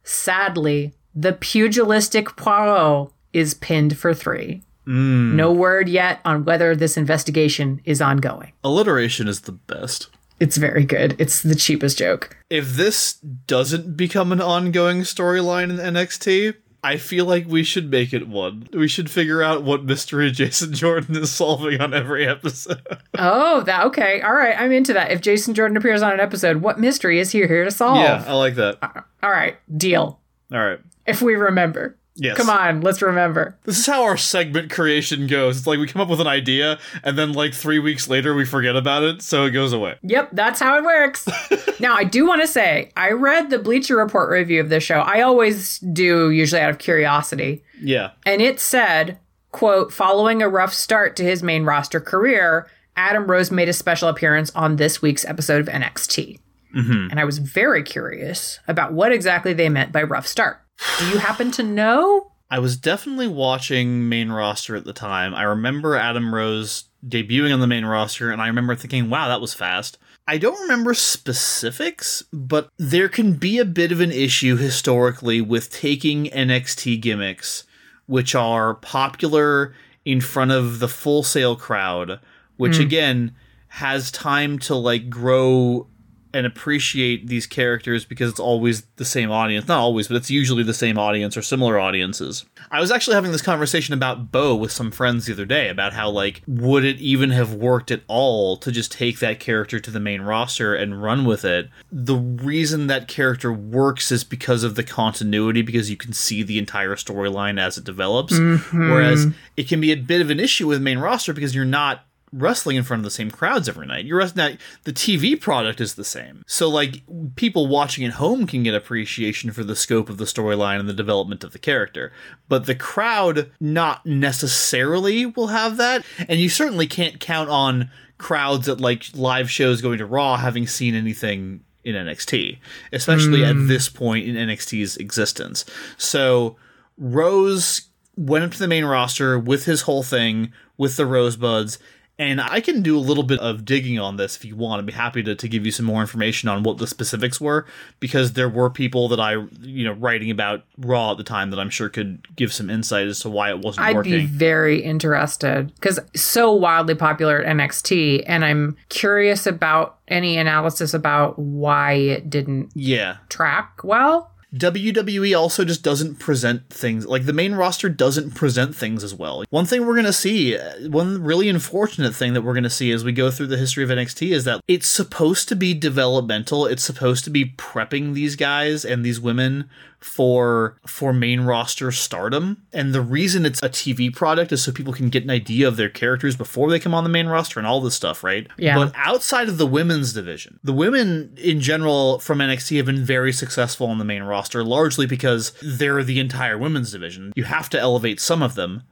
[0.03, 4.63] Sadly, the pugilistic Poirot is pinned for three.
[4.85, 5.37] Hmm.
[5.37, 8.53] No word yet on whether this investigation is ongoing.
[8.65, 10.09] Alliteration is the best.
[10.41, 11.15] It's very good.
[11.21, 12.37] It's the cheapest joke.
[12.51, 18.13] If this doesn't become an ongoing storyline in NXT, I feel like we should make
[18.13, 18.67] it one.
[18.73, 22.83] We should figure out what mystery Jason Jordan is solving on every episode.
[23.19, 24.21] Oh, that okay.
[24.23, 25.13] All right, I'm into that.
[25.13, 27.99] If Jason Jordan appears on an episode, what mystery is he here to solve?
[27.99, 28.79] yeah, I like that.
[29.23, 30.19] All right, deal.
[30.51, 30.81] All right.
[31.07, 31.97] If we remember.
[32.15, 32.37] Yes.
[32.37, 33.59] Come on, let's remember.
[33.65, 35.57] This is how our segment creation goes.
[35.57, 38.45] It's like we come up with an idea and then like 3 weeks later we
[38.45, 39.97] forget about it, so it goes away.
[40.03, 41.27] Yep, that's how it works.
[41.81, 45.01] now, I do want to say, I read the Bleacher Report review of this show.
[45.01, 47.65] I always do, usually out of curiosity.
[47.81, 48.11] Yeah.
[48.27, 49.19] And it said,
[49.51, 54.11] quote, following a rough start to his main roster career, Adam Rose made a special
[54.11, 56.41] appearance on this week's episode of NXT.
[56.75, 57.11] Mm-hmm.
[57.11, 60.61] And I was very curious about what exactly they meant by rough start.
[60.99, 62.33] Do you happen to know?
[62.51, 65.35] I was definitely watching main roster at the time.
[65.35, 69.41] I remember Adam Rose debuting on the main roster, and I remember thinking, wow, that
[69.41, 69.99] was fast.
[70.29, 75.71] I don't remember specifics, but there can be a bit of an issue historically with
[75.71, 77.65] taking NXT gimmicks,
[78.07, 82.21] which are popular in front of the Full Sail crowd,
[82.57, 82.83] which hmm.
[82.83, 83.35] again
[83.69, 85.87] has time to like grow
[86.35, 89.69] and appreciate these characters because it's always the same audience.
[89.69, 92.45] Not always, but it's usually the same audience or similar audiences.
[92.71, 95.93] I was actually having this conversation about Bo with some friends the other day about
[95.93, 99.91] how, like, would it even have worked at all to just take that character to
[99.91, 101.69] the main roster and run with it?
[101.91, 106.59] The reason that character works is because of the continuity, because you can see the
[106.59, 108.33] entire storyline as it develops.
[108.33, 108.91] Mm-hmm.
[108.91, 112.07] Whereas it can be a bit of an issue with main roster because you're not
[112.33, 114.05] wrestling in front of the same crowds every night.
[114.05, 116.43] You're wrestling the TV product is the same.
[116.47, 117.03] So like
[117.37, 120.95] people watching at home can get appreciation for the scope of the storyline and the
[120.95, 122.13] development of the character.
[122.49, 126.05] But the crowd not necessarily will have that.
[126.29, 130.67] And you certainly can't count on crowds at like live shows going to Raw having
[130.67, 132.59] seen anything in NXT,
[132.93, 133.67] especially at hmm.
[133.67, 135.65] this point in NXT's existence.
[135.99, 136.57] So
[136.97, 141.79] Rose went up to the main roster with his whole thing with the Rosebuds.
[142.19, 144.81] And I can do a little bit of digging on this if you want.
[144.81, 147.67] I'd be happy to, to give you some more information on what the specifics were,
[148.01, 151.59] because there were people that I, you know, writing about Raw at the time that
[151.59, 154.13] I'm sure could give some insight as to why it wasn't I'd working.
[154.13, 160.95] be very interested because so wildly popular at NXT, and I'm curious about any analysis
[160.95, 163.17] about why it didn't yeah.
[163.31, 164.32] track well.
[164.55, 169.45] WWE also just doesn't present things like the main roster doesn't present things as well.
[169.49, 172.71] One thing we're going to see, uh, one really unfortunate thing that we're going to
[172.71, 175.73] see as we go through the history of NXT is that it's supposed to be
[175.73, 176.67] developmental.
[176.67, 179.71] It's supposed to be prepping these guys and these women
[180.03, 182.63] for for main roster stardom.
[182.73, 185.77] And the reason it's a TV product is so people can get an idea of
[185.77, 188.47] their characters before they come on the main roster and all this stuff, right?
[188.59, 188.77] Yeah.
[188.77, 193.33] But outside of the women's division, the women in general from NXT have been very
[193.33, 197.33] successful on the main roster, largely because they're the entire women's division.
[197.37, 198.83] You have to elevate some of them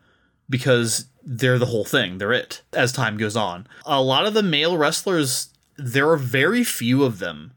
[0.49, 2.19] because they're the whole thing.
[2.19, 3.67] They're it as time goes on.
[3.85, 7.53] A lot of the male wrestlers, there are very few of them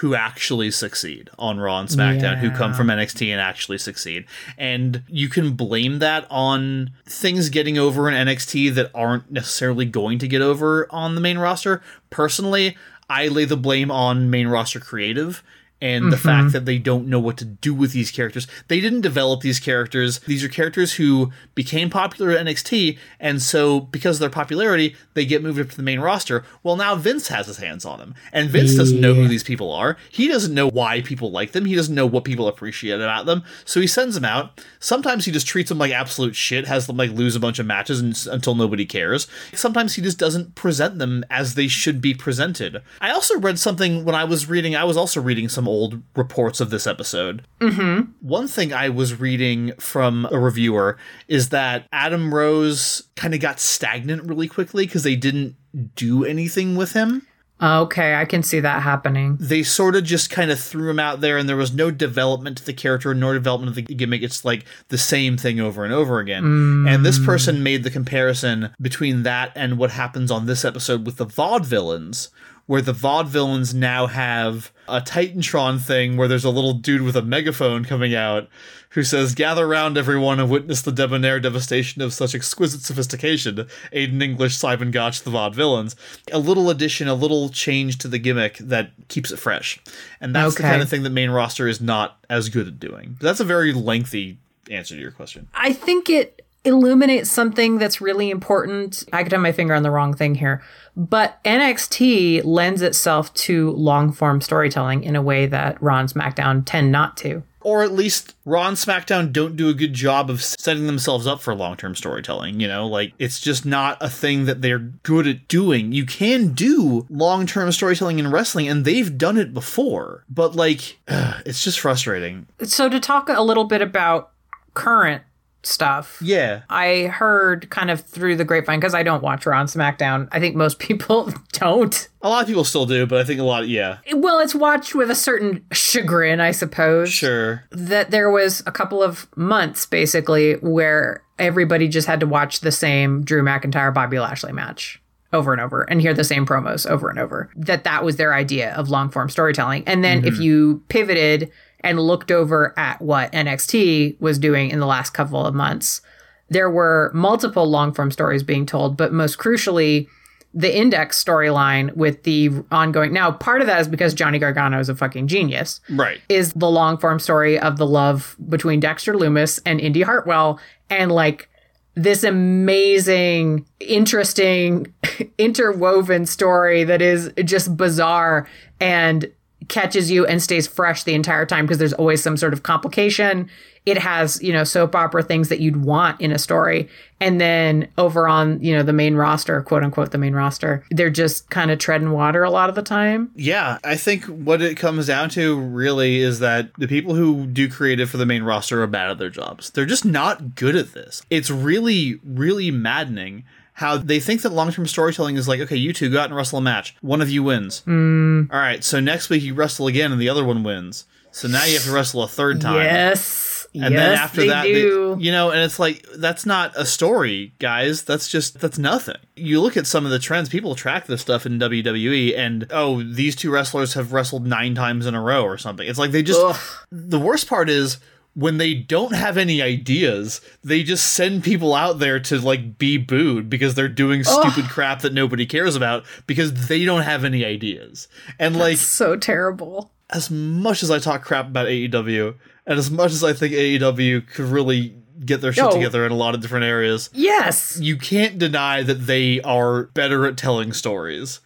[0.00, 4.24] who actually succeed on Raw and SmackDown, who come from NXT and actually succeed.
[4.58, 10.18] And you can blame that on things getting over in NXT that aren't necessarily going
[10.18, 11.80] to get over on the main roster.
[12.10, 12.76] Personally,
[13.08, 15.44] I lay the blame on main roster creative
[15.80, 16.28] and the mm-hmm.
[16.28, 18.46] fact that they don't know what to do with these characters.
[18.68, 20.20] They didn't develop these characters.
[20.20, 25.26] These are characters who became popular at NXT, and so because of their popularity, they
[25.26, 26.44] get moved up to the main roster.
[26.62, 29.72] Well, now Vince has his hands on them, and Vince doesn't know who these people
[29.72, 29.96] are.
[30.10, 31.64] He doesn't know why people like them.
[31.64, 33.42] He doesn't know what people appreciate about them.
[33.64, 34.64] So he sends them out.
[34.80, 37.66] Sometimes he just treats them like absolute shit, has them like lose a bunch of
[37.66, 39.26] matches and, until nobody cares.
[39.52, 42.82] Sometimes he just doesn't present them as they should be presented.
[43.00, 44.74] I also read something when I was reading.
[44.74, 47.46] I was also reading some old reports of this episode.
[47.60, 48.12] Mm-hmm.
[48.20, 50.96] One thing I was reading from a reviewer
[51.28, 55.56] is that Adam Rose kind of got stagnant really quickly because they didn't
[55.94, 57.26] do anything with him.
[57.62, 59.36] Okay, I can see that happening.
[59.40, 62.58] They sort of just kind of threw him out there, and there was no development
[62.58, 64.22] to the character nor development of the gimmick.
[64.22, 66.86] It's like the same thing over and over again.
[66.88, 71.16] And this person made the comparison between that and what happens on this episode with
[71.16, 72.28] the vaudevillains,
[72.66, 77.22] where the vaudevillains now have a Titantron thing where there's a little dude with a
[77.22, 78.48] megaphone coming out
[78.90, 83.56] who says, Gather round everyone and witness the debonair devastation of such exquisite sophistication.
[83.92, 85.94] Aiden English, Simon Gotch, the vaudevillains.
[86.32, 89.80] A little addition, a little change to the gimmick that keeps it fresh.
[90.20, 93.16] And that's the kind of thing that main roster is not as good at doing.
[93.20, 94.38] That's a very lengthy
[94.70, 95.48] answer to your question.
[95.54, 99.04] I think it illuminates something that's really important.
[99.12, 100.62] I could have my finger on the wrong thing here,
[100.96, 106.62] but NXT lends itself to long form storytelling in a way that Raw and SmackDown
[106.64, 107.42] tend not to.
[107.60, 111.40] or at least Raw and SmackDown don't do a good job of setting themselves up
[111.40, 112.60] for long term storytelling.
[112.60, 115.92] You know, like it's just not a thing that they're good at doing.
[115.92, 120.98] You can do long term storytelling in wrestling, and they've done it before, but like,
[121.08, 122.46] it's just frustrating.
[122.62, 124.30] So, to talk a little bit about
[124.74, 125.22] current
[125.66, 126.18] stuff.
[126.22, 126.62] Yeah.
[126.68, 130.28] I heard kind of through the grapevine because I don't watch Raw and SmackDown.
[130.32, 132.08] I think most people don't.
[132.22, 133.98] A lot of people still do, but I think a lot, yeah.
[134.14, 137.12] Well, it's watched with a certain chagrin, I suppose.
[137.12, 137.64] Sure.
[137.70, 142.72] that there was a couple of months basically where everybody just had to watch the
[142.72, 145.00] same Drew McIntyre Bobby Lashley match
[145.34, 147.50] over and over and hear the same promos over and over.
[147.56, 149.82] That that was their idea of long form storytelling.
[149.86, 150.42] And then if mm-hmm.
[150.42, 151.50] you pivoted
[151.84, 156.00] and looked over at what NXT was doing in the last couple of months,
[156.48, 160.08] there were multiple long form stories being told, but most crucially,
[160.52, 163.12] the index storyline with the ongoing.
[163.12, 166.20] Now, part of that is because Johnny Gargano is a fucking genius Right.
[166.28, 171.10] is the long form story of the love between Dexter Lumis and Indi Hartwell and
[171.10, 171.48] like
[171.96, 174.92] this amazing, interesting,
[175.38, 178.48] interwoven story that is just bizarre
[178.80, 179.30] and
[179.68, 183.48] catches you and stays fresh the entire time because there's always some sort of complication.
[183.86, 186.88] It has, you know, soap opera things that you'd want in a story.
[187.20, 191.10] And then over on, you know, the main roster, quote unquote, the main roster, they're
[191.10, 193.30] just kind of treading water a lot of the time.
[193.34, 197.68] Yeah, I think what it comes down to really is that the people who do
[197.68, 199.70] creative for the main roster are bad at their jobs.
[199.70, 201.22] They're just not good at this.
[201.28, 205.92] It's really, really maddening how they think that long term storytelling is like, okay, you
[205.92, 206.96] two go out and wrestle a match.
[207.00, 207.80] One of you wins.
[207.80, 208.44] Hmm.
[208.50, 211.06] All right, so next week you wrestle again and the other one wins.
[211.32, 212.76] So now you have to wrestle a third time.
[212.76, 213.66] Yes.
[213.74, 216.86] And yes, then after they that, they- you know, and it's like that's not a
[216.86, 218.04] story, guys.
[218.04, 219.16] That's just that's nothing.
[219.34, 220.48] You look at some of the trends.
[220.48, 225.06] People track this stuff in WWE, and oh, these two wrestlers have wrestled nine times
[225.06, 225.88] in a row or something.
[225.88, 226.38] It's like they just.
[226.40, 226.56] Ugh.
[226.92, 227.98] The worst part is
[228.34, 232.96] when they don't have any ideas, they just send people out there to like be
[232.98, 237.44] booed because they're doing stupid crap that nobody cares about because they don't have any
[237.44, 238.08] ideas.
[238.38, 239.90] And like so terrible.
[240.10, 242.34] as much as I talk crap about AEW,
[242.66, 244.94] and as much as I think AEW could really
[245.24, 247.78] get their shit together in a lot of different areas, Yes.
[247.80, 251.40] you can't deny that they are better at telling stories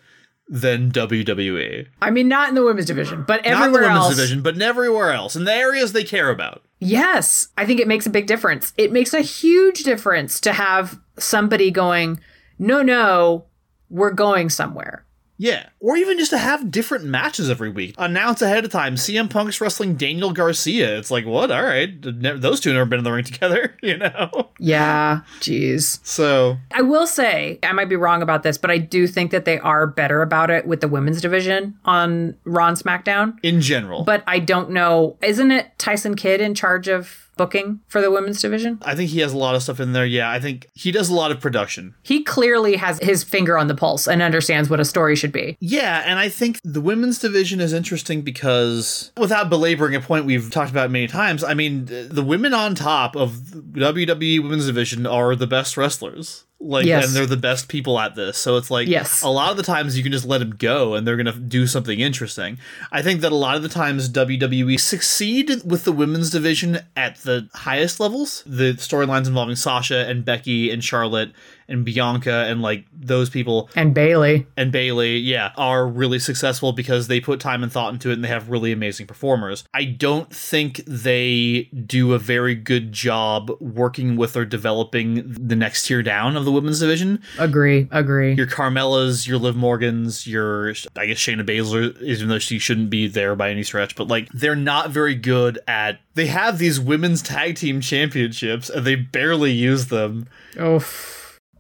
[0.49, 1.87] than WWE.
[2.01, 4.17] I mean, not in the women's division, but everywhere Not in the women's else.
[4.17, 6.63] division, but everywhere else, in the areas they care about.
[6.79, 7.49] Yes.
[7.59, 8.73] I think it makes a big difference.
[8.79, 12.21] It makes a huge difference to have somebody going,
[12.59, 13.45] no, no,
[13.91, 15.05] we're going somewhere.
[15.39, 15.69] Yeah.
[15.81, 17.95] Or even just to have different matches every week.
[17.97, 18.97] Announce ahead of time.
[18.97, 20.99] CM Punk's wrestling Daniel Garcia.
[20.99, 21.51] It's like, what?
[21.51, 21.91] All right.
[22.03, 24.51] Those two never been in the ring together, you know?
[24.59, 25.21] Yeah.
[25.39, 26.01] Jeez.
[26.05, 29.45] So, I will say, I might be wrong about this, but I do think that
[29.45, 33.39] they are better about it with the women's division on Raw and SmackDown.
[33.45, 34.03] in general.
[34.03, 35.17] But I don't know.
[35.23, 38.79] Isn't it Tyson Kidd in charge of booking for the women's division?
[38.83, 40.05] I think he has a lot of stuff in there.
[40.05, 41.95] Yeah, I think he does a lot of production.
[42.03, 45.57] He clearly has his finger on the pulse and understands what a story should be.
[45.61, 50.51] Yeah, and I think the women's division is interesting because, without belaboring a point we've
[50.51, 55.35] talked about many times, I mean, the women on top of WWE women's division are
[55.35, 56.45] the best wrestlers.
[56.61, 57.07] Like, Yes.
[57.07, 58.37] and they're the best people at this.
[58.37, 59.23] So it's like, Yes.
[59.23, 61.33] a lot of the times you can just let them go and they're going to
[61.39, 62.59] do something interesting.
[62.91, 67.17] I think that a lot of the times WWE succeed with the women's division at
[67.19, 68.43] the highest levels.
[68.45, 71.31] The storylines involving Sasha and Becky and Charlotte
[71.69, 74.47] and Bianca and like those people And Bayley.
[74.57, 78.25] and Bayley, yeah, are really successful because they put time and thought into it and
[78.25, 79.65] they have really amazing performers.
[79.75, 85.87] I don't think they do a very good job working with or developing the next
[85.87, 87.23] tier down of the women's division.
[87.39, 87.89] Agree.
[87.91, 88.35] Agree.
[88.35, 93.07] Your Carmellas, your Liv Morgans, your I guess Shayna Baszler, even though she shouldn't be
[93.09, 96.01] there by any stretch, but like they're not very good at.
[96.15, 100.27] They have these women's tag team championships and they barely use them.
[100.59, 100.83] oh.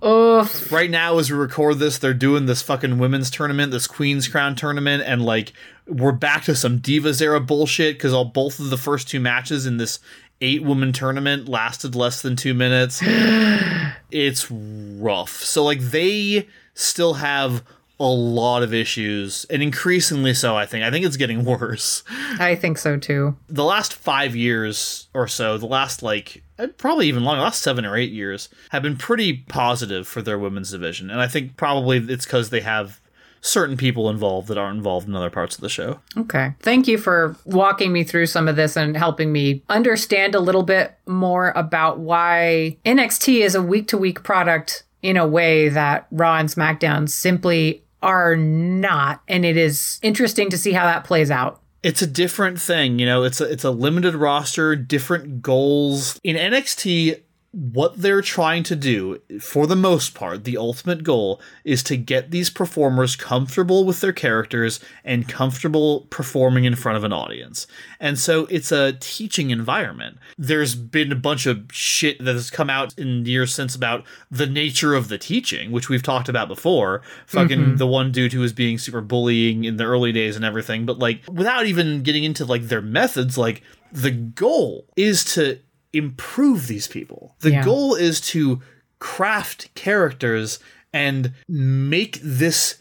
[0.04, 0.70] Oof.
[0.70, 4.54] right now as we record this they're doing this fucking women's tournament this queen's crown
[4.54, 5.52] tournament and like
[5.86, 9.66] we're back to some divas era bullshit because all both of the first two matches
[9.66, 9.98] in this
[10.40, 13.02] eight woman tournament lasted less than two minutes
[14.12, 17.64] it's rough so like they still have
[18.00, 22.04] a lot of issues and increasingly so i think i think it's getting worse
[22.38, 23.36] I think so too.
[23.48, 27.84] the last five years or so, the last like uh, probably even longer, last seven
[27.84, 31.98] or eight years have been pretty positive for their women's division, and I think probably
[31.98, 33.00] it's because they have
[33.40, 36.00] certain people involved that aren't involved in other parts of the show.
[36.16, 36.54] Okay.
[36.60, 40.64] Thank you for walking me through some of this and helping me understand a little
[40.64, 46.08] bit more about why NXT is a week to week product in a way that
[46.10, 49.22] Raw and SmackDown simply are not.
[49.28, 51.60] And it is interesting to see how that plays out.
[51.82, 53.22] It's a different thing, you know.
[53.22, 57.22] It's a it's a limited roster, different goals in NXT.
[57.50, 62.30] What they're trying to do, for the most part, the ultimate goal is to get
[62.30, 67.66] these performers comfortable with their characters and comfortable performing in front of an audience.
[67.98, 70.18] And so it's a teaching environment.
[70.36, 74.46] There's been a bunch of shit that has come out in years since about the
[74.46, 77.00] nature of the teaching, which we've talked about before.
[77.26, 77.76] Fucking mm-hmm.
[77.76, 80.84] the one dude who was being super bullying in the early days and everything.
[80.84, 85.60] But like, without even getting into like their methods, like the goal is to
[85.92, 87.34] improve these people.
[87.40, 87.64] The Yeah.
[87.64, 88.60] goal is to
[88.98, 90.58] craft characters
[90.92, 92.76] and make this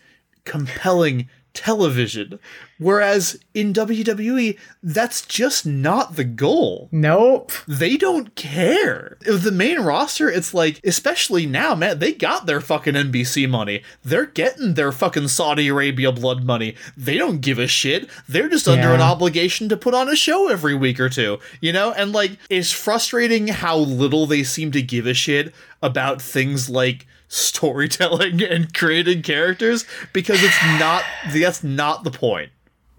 [0.46, 2.40] compelling television.
[2.78, 6.88] Whereas in WWE, that's just not the goal.
[6.92, 7.52] Nope.
[7.68, 9.18] They don't care.
[9.22, 13.82] The main roster, it's like, especially now, man, they got their fucking NBC money.
[14.04, 16.76] They're getting their fucking Saudi Arabia blood money.
[16.96, 18.08] They don't give a shit.
[18.30, 21.74] They're just under an obligation to put on a show every week or two, you
[21.74, 21.92] know?
[21.94, 27.08] And like, it's frustrating how little they seem to give a shit about things like
[27.28, 31.04] storytelling and creating characters because it's not,
[31.34, 32.52] that's not the point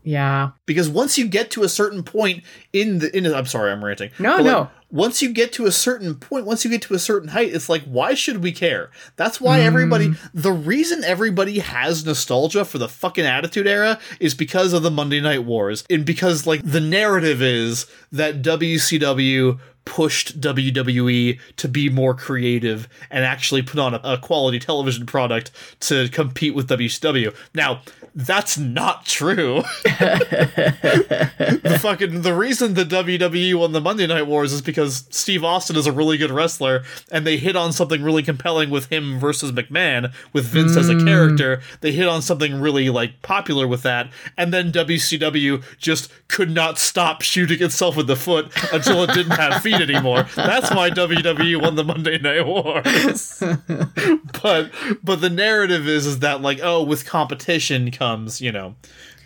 [0.03, 0.51] Yeah.
[0.67, 4.11] because once you get to a certain point in the in I'm sorry I'm ranting.
[4.19, 4.71] No, But, like, no.
[4.91, 7.69] once you get to a certain point, once you get to a certain height, it's
[7.69, 8.91] like why should we care?
[9.17, 10.31] That's why everybody mm.
[10.35, 15.21] the reason everybody has nostalgia for the fucking attitude era is because of the Monday
[15.21, 19.59] Night Wars and because like the narrative is that WCW
[19.89, 25.51] pushed WWE to be more creative and actually put on a, a quality television product
[25.81, 27.35] to compete with WCW.
[27.55, 27.81] Now,
[28.15, 29.63] that's not true.
[29.85, 35.77] the fucking the reason the WWE won the Monday Night Wars is because Steve Austin
[35.77, 39.53] is a really good wrestler and they hit on something really compelling with him versus
[39.53, 41.07] McMahon with Vince as a mm.
[41.07, 41.63] character.
[41.81, 46.79] They hit on something really like popular with that and then WCW just could not
[46.79, 50.25] stop shooting itself in the foot until it didn't have feet anymore.
[50.35, 53.39] That's why WWE won the Monday Night Wars.
[54.43, 54.71] but
[55.03, 58.75] but the narrative is is that like oh with competition comes, you know,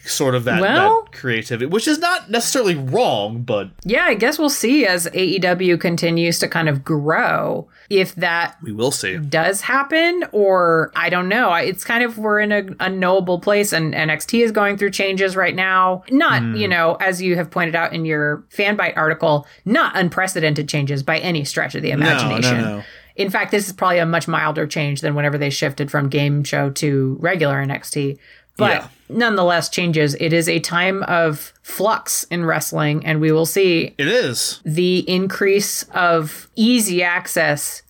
[0.04, 4.38] sort of that, Well- that creativity, which is not necessarily wrong, but Yeah, I guess
[4.38, 9.16] we'll see as AEW continues to kind of grow if that we will see.
[9.18, 11.52] does happen or I don't know.
[11.54, 15.54] It's kind of we're in a unknowable place and NXT is going through changes right
[15.54, 16.02] now.
[16.10, 16.56] Not, Hmm.
[16.56, 21.18] you know, as you have pointed out in your Fanbyte article, not unprecedented changes by
[21.18, 22.60] any stretch of the imagination.
[22.60, 22.82] no.
[23.14, 26.42] In fact, this is probably a much milder change than whenever they shifted from game
[26.44, 28.16] show to regular NXT.
[28.56, 28.88] But Yeah.
[29.08, 30.14] nonetheless, changes.
[30.20, 34.60] It is a time of flux in wrestling, and we will see It is.
[34.64, 37.82] the increase of easy access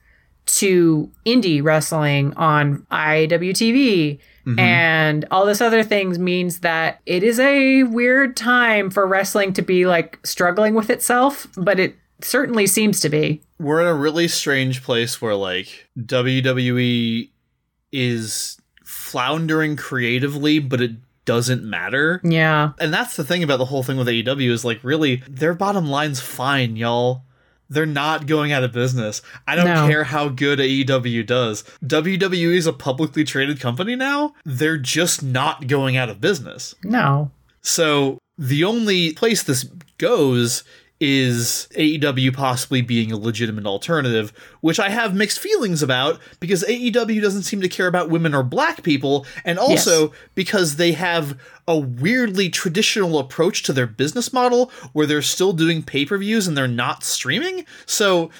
[0.44, 4.58] to indie wrestling on IWTV mm-hmm.
[4.58, 9.62] and all this other things means that it is a weird time for wrestling to
[9.62, 13.40] be like struggling with itself, but it certainly seems to be.
[13.58, 17.30] We're in a really strange place where like WWE
[17.92, 18.58] is
[19.12, 20.92] floundering creatively, but it
[21.26, 22.20] doesn't matter.
[22.24, 22.72] Yeah.
[22.80, 25.86] And that's the thing about the whole thing with AEW is like really their bottom
[25.86, 27.22] line's fine, y'all.
[27.68, 29.22] They're not going out of business.
[29.46, 29.86] I don't No.
[29.86, 31.62] care how good AEW does.
[31.86, 34.34] WWE is a publicly traded company now.
[34.44, 36.74] They're just not going out of business.
[36.82, 37.30] No.
[37.60, 39.64] So the only place this
[39.98, 40.64] goes
[41.04, 47.20] is AEW possibly being a legitimate alternative, which I have mixed feelings about because AEW
[47.20, 51.36] doesn't seem to care about women or black people, and also because they have
[51.66, 56.46] a weirdly traditional approach to their business model where they're still doing pay per views
[56.46, 57.66] and they're not streaming.
[57.84, 58.30] So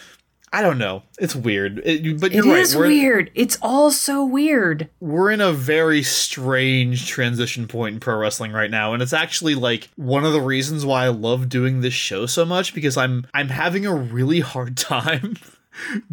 [0.55, 1.03] I don't know.
[1.19, 1.81] It's weird.
[1.85, 2.81] It- but It you're is right.
[2.83, 3.31] We're, weird.
[3.35, 4.91] It's all so weird.
[5.01, 9.55] we're in a very strange transition point in pro wrestling right now and it's actually
[9.55, 13.27] like one of the reasons why I love doing this show so much because I'm
[13.33, 15.37] I'm having a really hard time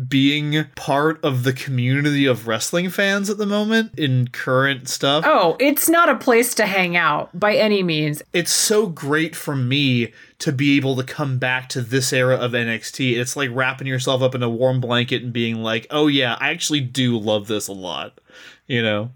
[0.08, 5.24] being part of the community of wrestling fans at the moment in current stuff.
[5.28, 8.22] Oh, it's not a place to hang out by any means.
[8.34, 12.54] It's so great for me to be able to come back to this era of
[12.54, 13.18] NXT.
[13.18, 16.50] It's like wrapping yourself up in a warm blanket and being like, "Oh yeah, I
[16.50, 18.20] actually do love this a lot."
[18.68, 19.12] You know.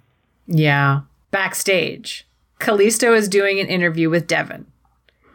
[0.48, 1.02] Yeah.
[1.32, 2.28] Backstage,
[2.60, 4.68] Kalisto is doing an interview with Devon.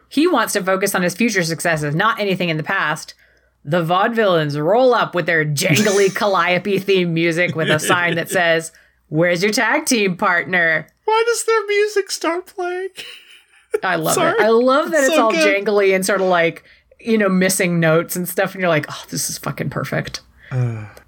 [0.08, 3.14] He wants to focus on his future successes, not anything in the past.
[3.68, 8.72] The vaudevillains roll up with their jangly Calliope theme music with a sign that says,
[9.08, 10.86] Where's your tag team partner?
[11.04, 12.88] Why does their music start playing?
[13.82, 14.32] I love Sorry.
[14.32, 14.40] it.
[14.40, 15.64] I love that it's So all good.
[15.66, 16.64] jangly and sort of like,
[16.98, 18.52] you know, missing notes and stuff.
[18.54, 20.22] And you're like, oh, this is fucking perfect.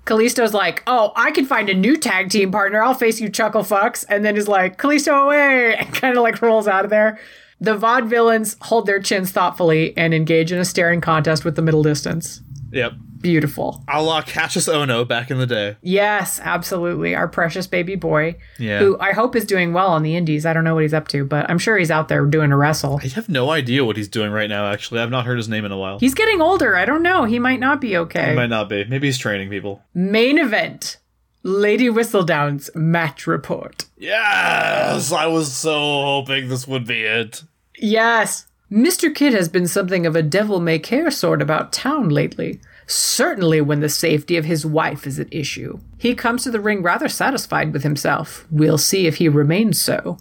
[0.05, 2.83] Kalisto's like, oh, I can find a new tag team partner.
[2.83, 4.05] I'll face you, Chuckle Fucks.
[4.09, 7.19] And then is like, Kalisto away, and kind of like rolls out of there.
[7.61, 11.83] The vaudevillains hold their chins thoughtfully and engage in a staring contest with the middle
[11.83, 12.41] distance.
[12.73, 12.93] Yep.
[13.21, 13.85] Beautiful.
[13.87, 15.77] A la Cassius Ohno back in the day.
[15.83, 17.15] Yes, absolutely.
[17.15, 18.79] Our precious baby boy, Yeah.
[18.79, 20.47] who I hope is doing well on the indies.
[20.47, 22.57] I don't know what he's up to, but I'm sure he's out there doing a
[22.57, 22.99] wrestle.
[23.03, 25.01] I have no idea what he's doing right now, actually.
[25.01, 25.99] I've not heard his name in a while.
[25.99, 26.77] He's getting older.
[26.77, 27.25] I don't know.
[27.25, 28.31] He might not be okay.
[28.31, 28.85] He might not be.
[28.85, 29.83] Maybe he's training people.
[29.93, 30.97] Main event
[31.43, 33.85] Lady Whistledown's match report.
[33.99, 35.13] Yes!
[35.13, 37.43] I was so hoping this would be it.
[37.79, 38.47] Yes.
[38.71, 39.13] Mr.
[39.13, 42.61] Kidd has been something of a devil may care sort about town lately.
[42.87, 45.81] Certainly when the safety of his wife is at issue.
[45.99, 48.47] He comes to the ring rather satisfied with himself.
[48.51, 50.19] We'll see if he remains so.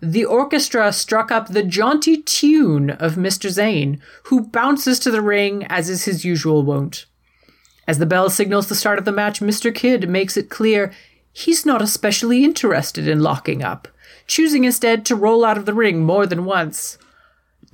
[0.00, 3.50] The orchestra struck up the jaunty tune of Mr.
[3.50, 7.06] Zayn, who bounces to the ring as is his usual wont.
[7.88, 9.74] As the bell signals the start of the match, Mr.
[9.74, 10.92] Kidd makes it clear
[11.32, 13.88] he's not especially interested in locking up,
[14.28, 16.96] choosing instead to roll out of the ring more than once.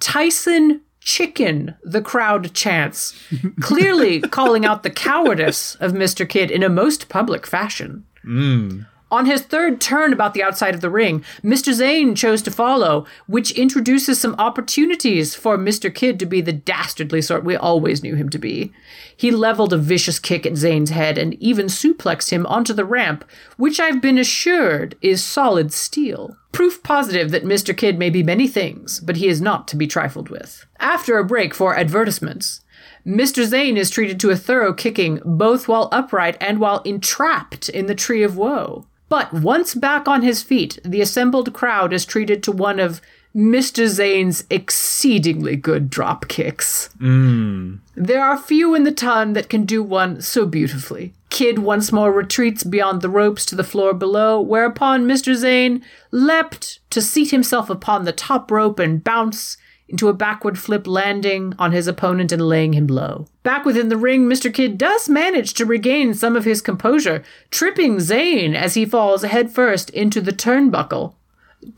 [0.00, 3.14] Tyson Chicken, the crowd chants,
[3.60, 6.26] clearly calling out the cowardice of Mr.
[6.26, 8.06] Kidd in a most public fashion.
[8.24, 8.86] Mm.
[9.14, 11.72] On his third turn about the outside of the ring, Mr.
[11.72, 15.94] Zayn chose to follow, which introduces some opportunities for Mr.
[15.94, 18.72] Kidd to be the dastardly sort we always knew him to be.
[19.16, 23.24] He leveled a vicious kick at Zayn's head and even suplexed him onto the ramp,
[23.56, 26.36] which I've been assured is solid steel.
[26.50, 27.74] Proof positive that Mr.
[27.76, 30.66] Kidd may be many things, but he is not to be trifled with.
[30.80, 32.62] After a break for advertisements,
[33.06, 33.46] Mr.
[33.46, 37.94] Zayn is treated to a thorough kicking, both while upright and while entrapped in the
[37.94, 38.88] Tree of Woe.
[39.08, 43.00] But once back on his feet, the assembled crowd is treated to one of
[43.34, 43.86] Mr.
[43.86, 46.88] Zayn's exceedingly good drop kicks.
[47.00, 47.80] Mm.
[47.96, 51.12] There are few in the ton that can do one so beautifully.
[51.30, 55.34] Kidd once more retreats beyond the ropes to the floor below, whereupon Mr.
[55.34, 55.82] Zayn
[56.12, 59.56] leapt to seat himself upon the top rope and bounce
[59.94, 63.28] into a backward flip landing on his opponent and laying him low.
[63.44, 64.52] Back within the ring, Mr.
[64.52, 69.90] Kidd does manage to regain some of his composure, tripping Zayn as he falls headfirst
[69.90, 71.14] into the turnbuckle.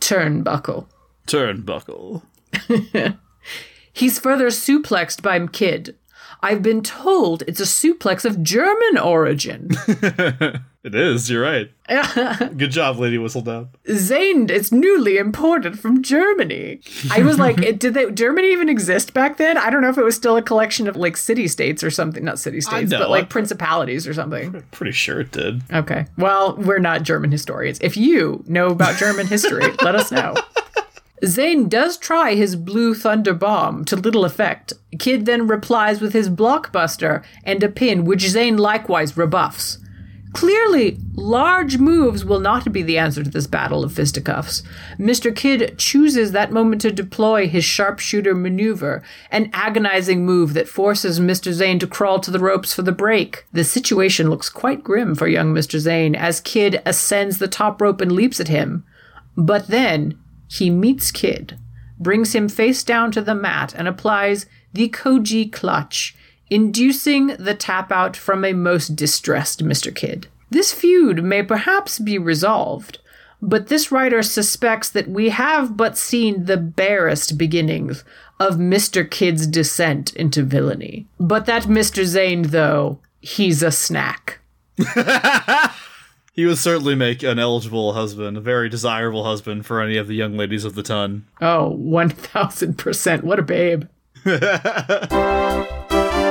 [0.00, 0.86] Turnbuckle.
[1.26, 2.22] Turnbuckle.
[3.92, 5.94] He's further suplexed by Kidd.
[6.42, 9.68] I've been told it's a suplex of German origin.
[10.86, 11.68] It is, you're right.
[12.56, 13.70] Good job, Lady Whistledown.
[13.88, 16.80] Zayn it's newly imported from Germany.
[17.10, 19.58] I was like, it, did they, Germany even exist back then?
[19.58, 22.22] I don't know if it was still a collection of like city states or something.
[22.22, 24.62] Not city states, but like principalities or something.
[24.70, 25.60] Pretty sure it did.
[25.72, 26.06] Okay.
[26.16, 27.80] Well, we're not German historians.
[27.80, 30.36] If you know about German history, let us know.
[31.24, 34.72] Zayn does try his blue thunder bomb to little effect.
[35.00, 39.78] Kidd then replies with his blockbuster and a pin, which Zayn likewise rebuffs.
[40.36, 44.62] Clearly, large moves will not be the answer to this battle of fisticuffs.
[44.98, 45.34] Mr.
[45.34, 51.54] Kidd chooses that moment to deploy his sharpshooter maneuver, an agonizing move that forces Mr.
[51.54, 53.46] Zayn to crawl to the ropes for the break.
[53.54, 55.80] The situation looks quite grim for young Mr.
[55.80, 58.84] Zayn as Kidd ascends the top rope and leaps at him.
[59.38, 60.18] But then
[60.48, 61.58] he meets Kidd,
[61.98, 66.14] brings him face down to the mat, and applies the Koji clutch,
[66.50, 69.94] inducing the tap out from a most distressed Mr.
[69.94, 70.28] Kidd.
[70.50, 72.98] This feud may perhaps be resolved,
[73.42, 78.04] but this writer suspects that we have but seen the barest beginnings
[78.38, 79.08] of Mr.
[79.08, 81.06] Kidd's descent into villainy.
[81.18, 82.04] But that Mr.
[82.04, 84.40] Zayn, though, he's a snack.
[86.36, 90.14] He would certainly make an eligible husband, a very desirable husband for any of the
[90.14, 91.24] young ladies of the ton.
[91.40, 93.22] Oh, 1000%.
[93.22, 93.84] What a babe.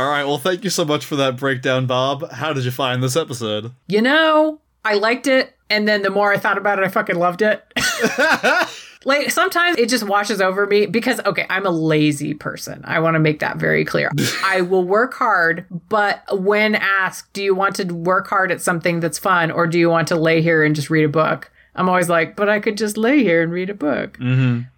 [0.00, 2.32] All right, well, thank you so much for that breakdown, Bob.
[2.32, 3.72] How did you find this episode?
[3.86, 7.16] You know, I liked it, and then the more I thought about it, I fucking
[7.16, 7.62] loved it.
[9.06, 12.82] Like sometimes it just washes over me because okay, I'm a lazy person.
[12.84, 14.10] I want to make that very clear.
[14.44, 19.00] I will work hard, but when asked, do you want to work hard at something
[19.00, 21.50] that's fun or do you want to lay here and just read a book?
[21.76, 24.18] I'm always like, but I could just lay here and read a book.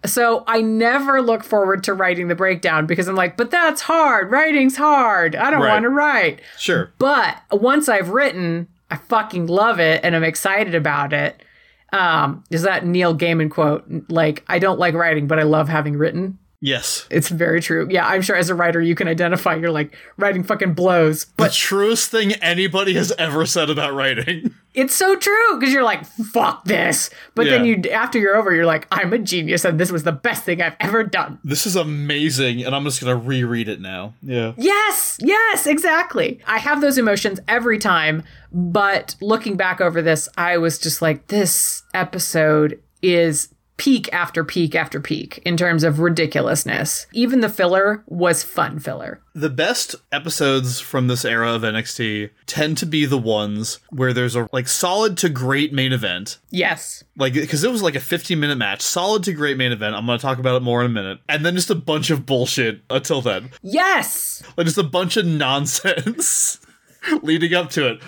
[0.05, 4.31] So I never look forward to writing the breakdown because I'm like, but that's hard.
[4.31, 5.35] Writing's hard.
[5.35, 5.73] I don't Right.
[5.73, 6.41] want to write.
[6.57, 6.91] Sure.
[6.99, 11.43] But once I've written, I fucking love it and I'm excited about it.
[11.91, 13.83] Um, is that Neil Gaiman quote?
[14.09, 16.37] Like, I don't like writing, but I love having written.
[16.61, 17.05] Yes.
[17.11, 17.87] It's very true.
[17.91, 19.55] Yeah, I'm sure as a writer you can identify.
[19.55, 24.53] You're like writing fucking blows, The but truest thing anybody has ever said about writing.
[24.73, 27.09] it's so true because you're like, fuck this.
[27.35, 30.11] But then you, after you're over, you're like, I'm a genius and this was the
[30.11, 31.39] best thing I've ever done.
[31.43, 34.13] This is amazing, and I'm just gonna reread it now.
[34.21, 34.53] Yeah.
[34.57, 36.39] Yes, yes, exactly.
[36.47, 41.27] I have those emotions every time, but looking back over this, I was just like,
[41.27, 47.07] this episode is peak after peak after peak in terms of ridiculousness.
[47.11, 49.21] Even the filler was fun filler.
[49.33, 54.35] The best episodes from this era of NXT tend to be the ones where there's
[54.35, 56.39] a like solid to great main event.
[56.51, 57.03] Yes.
[57.17, 59.95] Like, because it was like a 15 minute match, solid to great main event.
[59.95, 61.19] I'm going to talk about it more in a minute.
[61.27, 63.49] And then just a bunch of bullshit until then.
[63.61, 64.43] Yes.
[64.55, 66.59] Like, just a bunch of nonsense
[67.21, 68.01] leading up to it.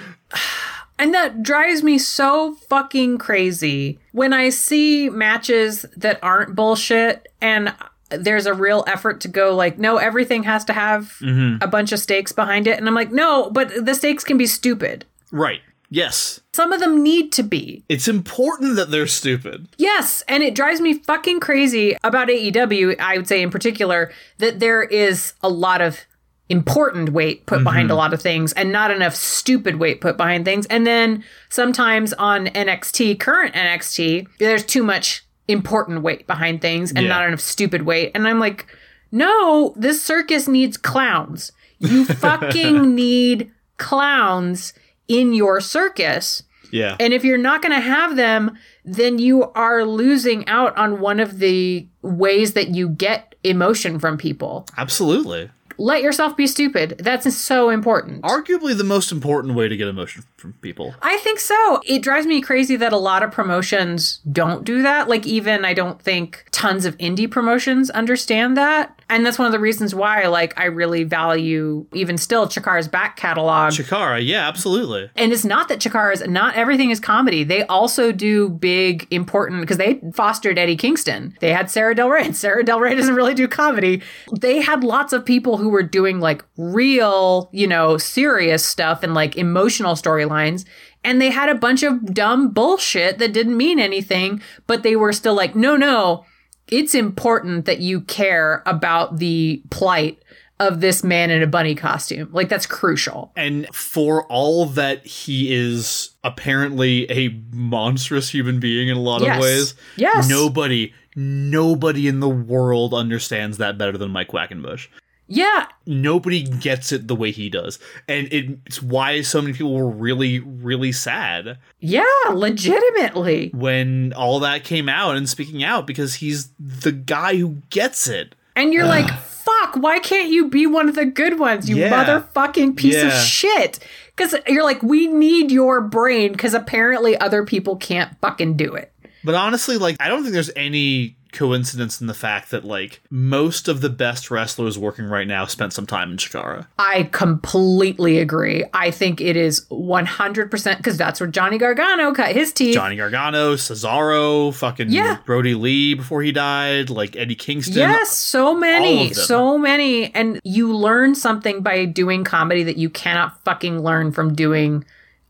[0.98, 7.74] And that drives me so fucking crazy when I see matches that aren't bullshit and
[8.10, 11.62] there's a real effort to go like, no, everything has to have mm-hmm.
[11.62, 12.78] a bunch of stakes behind it.
[12.78, 15.06] And I'm like, no, but the stakes can be stupid.
[15.32, 15.62] Right.
[15.89, 16.41] Yes.
[16.54, 17.84] Some of them need to be.
[17.89, 19.68] It's important that they're stupid.
[19.78, 24.60] Yes, and it drives me fucking crazy about AEW, I would say in particular, that
[24.60, 26.00] there is a lot of
[26.48, 27.98] important weight put behind a mm-hmm.
[27.98, 30.66] lot of things and not enough stupid weight put behind things.
[30.68, 37.02] And then sometimes on NXT, current NXT, there's too much important weight behind things and
[37.02, 37.10] Yeah.
[37.10, 38.12] not enough stupid weight.
[38.14, 38.68] And I'm like,
[39.12, 41.52] no, this circus needs clowns.
[41.80, 44.74] You fucking need clowns
[45.08, 46.43] in your circus.
[46.72, 46.96] Yeah.
[47.00, 51.20] And if you're not going to have them, then you are losing out on one
[51.20, 54.68] of the ways that you get emotion from people.
[54.78, 55.50] Absolutely.
[55.78, 56.95] Let yourself be stupid.
[56.99, 58.23] That's so important.
[58.23, 60.95] Arguably the most important way to get emotion from people.
[61.01, 61.82] I think so.
[61.86, 65.07] It drives me crazy that a lot of promotions don't do that.
[65.07, 68.99] Like, even I don't think tons of indie promotions understand that.
[69.07, 73.17] And that's one of the reasons why, like, I really value even still Chikara's back
[73.17, 73.71] catalog.
[73.71, 75.11] Chikara, yeah, absolutely.
[75.15, 77.43] And it's not that Chikara's not everything is comedy.
[77.43, 81.38] They also do big, important because they fostered Eddie Kingston.
[81.39, 84.01] They had Sarah Del Rey, and Sarah Del Rey doesn't really do comedy.
[84.39, 89.13] They had lots of people who were doing like real, you know, serious stuff and
[89.13, 90.66] like emotional storylines.
[91.03, 95.13] And they had a bunch of dumb bullshit that didn't mean anything, but they were
[95.13, 96.26] still like, no, no,
[96.68, 100.18] it's important that you care about the plight
[100.59, 102.30] of this man in a bunny costume.
[102.32, 103.32] Like, that's crucial.
[103.36, 109.36] And for all that he is apparently a monstrous human being in a lot Yes.
[109.36, 110.30] of ways, Yes.
[110.30, 114.88] nobody, nobody in the world understands that better than Mike Quackenbush.
[115.28, 117.80] Yeah, Nobody gets it the way he does.
[118.07, 123.51] And it's why so many people were really, really sad Yeah, legitimately.
[123.53, 128.36] when all that came out and speaking out because he's the guy who gets it.
[128.55, 131.91] And you're like, fuck, why can't you be one of the good ones, you Yeah.
[132.05, 133.80] motherfucking piece of shit?
[134.15, 138.91] Because you're like, we need your brain because apparently other people can't fucking do it.
[139.23, 143.67] But honestly, like, I don't think there's any coincidence in the fact that, like, most
[143.67, 146.67] of the best wrestlers working right now spent some time in Chikara.
[146.79, 148.63] I completely agree.
[148.73, 152.73] I think it is 100% because that's where Johnny Gargano cut his teeth.
[152.73, 155.17] Johnny Gargano, Cesaro, fucking Yeah.
[155.25, 157.75] Brodie Lee before he died, like Eddie Kingston.
[157.75, 160.13] Yes, so many, so many.
[160.15, 164.86] And you learn something by doing comedy that you cannot fucking learn from doing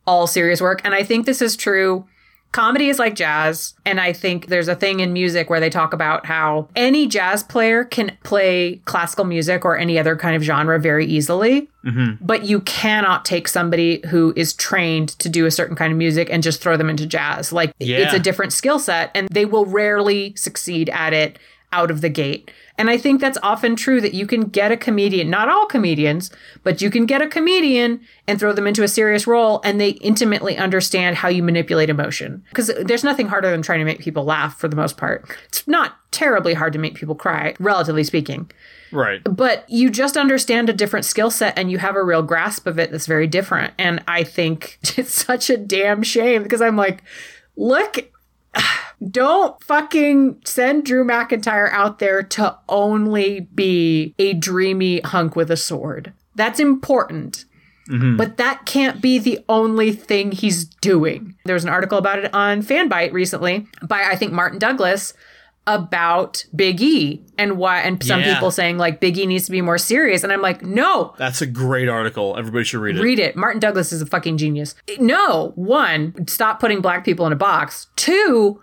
[0.07, 0.81] all serious work.
[0.83, 2.05] And I think this is true.
[2.55, 3.73] Comedy is like jazz.
[3.85, 7.43] And I think there's a thing in music where they talk about how any jazz
[7.43, 11.67] player can play classical music or any other kind of genre very easily.
[11.83, 12.23] Mm-hmm.
[12.25, 16.29] But you cannot take somebody who is trained to do a certain kind of music
[16.31, 17.51] and just throw them into jazz.
[17.51, 17.97] Like Yeah.
[17.97, 21.37] it's a different skill set and they will rarely succeed at it
[21.73, 22.51] out of the gate.
[22.77, 26.29] And I think that's often true that you can get a comedian, not all comedians,
[26.63, 29.91] but you can get a comedian and throw them into a serious role and they
[29.91, 32.43] intimately understand how you manipulate emotion.
[32.49, 35.25] Because there's nothing harder than trying to make people laugh for the most part.
[35.45, 38.51] It's not terribly hard to make people cry, relatively speaking
[38.91, 39.21] Right.
[39.23, 42.79] but you just understand a different skill set and you have a real grasp of
[42.79, 43.73] it that's very different.
[43.77, 47.03] And I think it's such a damn shame because I'm like,
[47.57, 48.09] look,
[49.11, 55.57] Don't fucking send Drew McIntyre out there to only be a dreamy hunk with a
[55.57, 56.13] sword.
[56.35, 57.45] That's important.
[57.89, 58.17] Mm-hmm.
[58.17, 61.35] But that can't be the only thing he's doing.
[61.45, 65.13] There was an article about it on Fanbyte recently by I think Martin Douglas
[65.67, 68.33] about Big E and why and some Yeah.
[68.35, 71.41] people saying like Big E needs to be more serious and I'm like, "No, That's
[71.41, 72.35] a great article.
[72.37, 73.01] Everybody should read it.
[73.01, 73.35] read it.
[73.35, 74.75] Martin Douglas is a fucking genius.
[74.99, 77.87] No, one, stop putting black people in a box.
[77.95, 78.61] Two,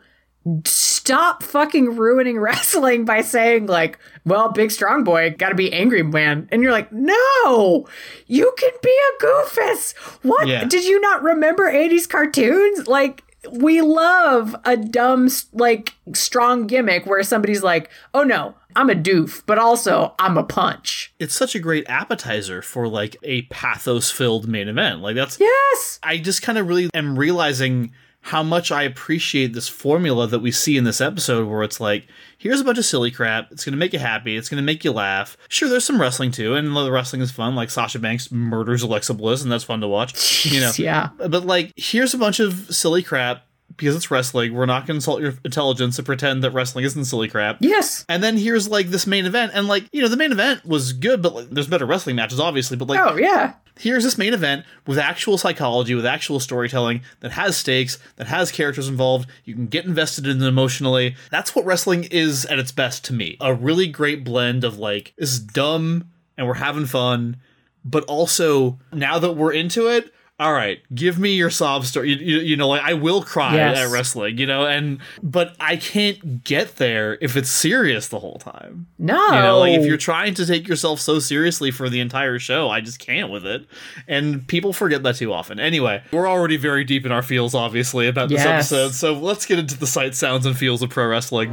[0.65, 6.49] stop fucking ruining wrestling by saying like, well, big strong boy, gotta be angry man.
[6.53, 7.87] And you're like, no,
[8.27, 9.97] you can be a goofus.
[10.23, 10.47] What?
[10.47, 10.65] Yeah.
[10.65, 12.87] Did you not remember 80s cartoons?
[12.87, 18.95] Like, we love a dumb, like, strong gimmick where somebody's like, oh no, I'm a
[18.95, 21.13] doof, but also I'm a punch.
[21.19, 25.01] It's such a great appetizer for like a pathos filled main event.
[25.01, 25.99] Like that's Yes.
[26.03, 27.93] I just kind of really am realizing
[28.25, 32.07] how much I appreciate this formula that we see in this episode where it's like,
[32.39, 33.51] here's a bunch of silly crap.
[33.51, 34.37] It's going to make you happy.
[34.37, 35.37] It's going to make you laugh.
[35.49, 37.55] Sure, there's some wrestling too, and the wrestling is fun.
[37.57, 40.47] Like Sasha Banks murders Alexa Bliss, and that's fun to watch.
[40.47, 41.11] You know, Yeah.
[41.17, 43.45] but like, here's a bunch of silly crap
[43.77, 44.55] because it's wrestling.
[44.55, 47.59] We're not going to insult your intelligence and pretend that wrestling isn't silly crap.
[47.61, 48.05] Yes.
[48.09, 50.93] And then here's like this main event, and like you know the main event was
[50.93, 52.77] good, but like, there's better wrestling matches, obviously.
[52.77, 53.55] But like Oh, yeah.
[53.79, 58.51] here's this main event with actual psychology, with actual storytelling that has stakes, that has
[58.53, 59.29] characters involved.
[59.45, 61.17] You can get invested in it emotionally.
[61.31, 63.37] That's what wrestling is at its best to me.
[63.41, 67.37] A really great blend of like, this is dumb and we're having fun,
[67.85, 70.13] but also now that we're into it,
[70.43, 72.11] all right, give me your sob story.
[72.11, 73.79] You, you, you know, like I will cry Yes.
[73.79, 78.39] at wrestling, you know, and but I can't get there if it's serious the whole
[78.39, 78.87] time.
[78.99, 79.15] No.
[79.27, 82.69] You know, like if you're trying to take yourself so seriously for the entire show,
[82.69, 83.67] I just can't with it.
[84.09, 85.61] And people forget that too often.
[85.61, 88.73] Anyway, we're already very deep in our feels, obviously, about this Yes.
[88.73, 88.95] episode.
[88.95, 91.51] So let's get into the sight, sounds, and feels of pro wrestling.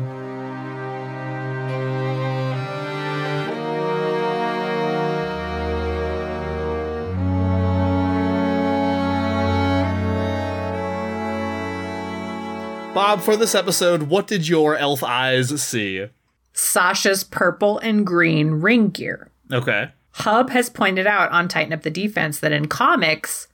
[12.93, 16.07] Bob, for this episode, what did your elf eyes see?
[16.53, 19.29] Sasha's purple and green ring gear.
[19.53, 19.89] Okay.
[20.11, 23.47] Hub has pointed out on Tighten Up the Defense that in comics,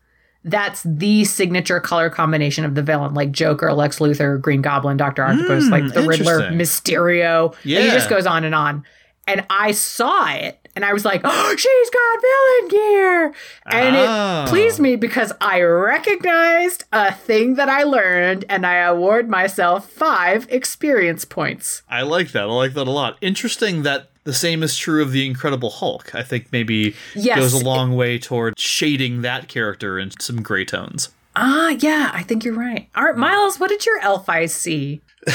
[0.43, 5.23] that's the signature color combination of the villain, like Joker, Lex Luthor, Green Goblin, Doctor
[5.23, 6.59] Octopus, like the Riddler, Hmm.
[6.59, 7.51] Mysterio.
[7.61, 7.79] And Yeah.
[7.81, 8.83] it just goes on and on.
[9.27, 13.25] And I saw it and I was like, oh, she's got villain gear.
[13.67, 14.43] And Ah.
[14.45, 19.89] it pleased me because I recognized a thing that I learned and I award myself
[19.89, 21.81] five experience points.
[21.89, 22.43] I like that.
[22.43, 23.17] I like that a lot.
[23.21, 26.13] Interesting that the same is true of the Incredible Hulk.
[26.15, 27.37] I think maybe Yes.
[27.37, 31.09] goes a long way toward shading that character in some gray tones.
[31.35, 32.87] Ah, yeah, I think you're right.
[32.95, 35.01] All right, Miles, what did your elf eyes see?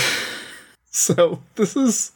[0.93, 2.13] So this is.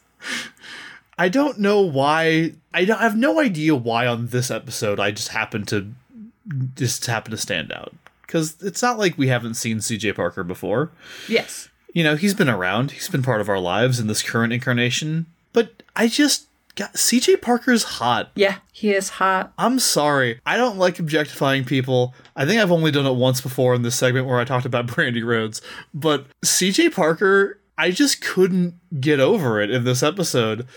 [1.17, 2.53] I don't know why.
[2.73, 5.93] I, don't, I have no idea why on this episode I just happen to
[6.75, 10.13] just happen to stand out because it's not like we haven't seen C.J.
[10.13, 10.91] Parker before.
[11.27, 11.69] Yes.
[11.93, 12.91] You know, he's been around.
[12.91, 15.27] He's been part of our lives in this current incarnation.
[15.53, 17.37] But I just got C.J.
[17.37, 18.31] Parker's hot.
[18.35, 19.53] Yeah, he is hot.
[19.57, 20.41] I'm sorry.
[20.45, 22.13] I don't like objectifying people.
[22.35, 24.87] I think I've only done it once before in this segment where I talked about
[24.87, 25.61] Brandi Rhodes.
[25.93, 30.67] But CJ Parker, I just couldn't get over it in this episode.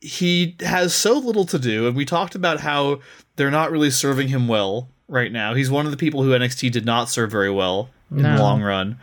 [0.00, 3.00] He has so little to do, and we talked about how
[3.36, 5.54] they're not really serving him well right now.
[5.54, 8.62] He's one of the people who NXT did not serve very well in the long
[8.62, 8.98] run.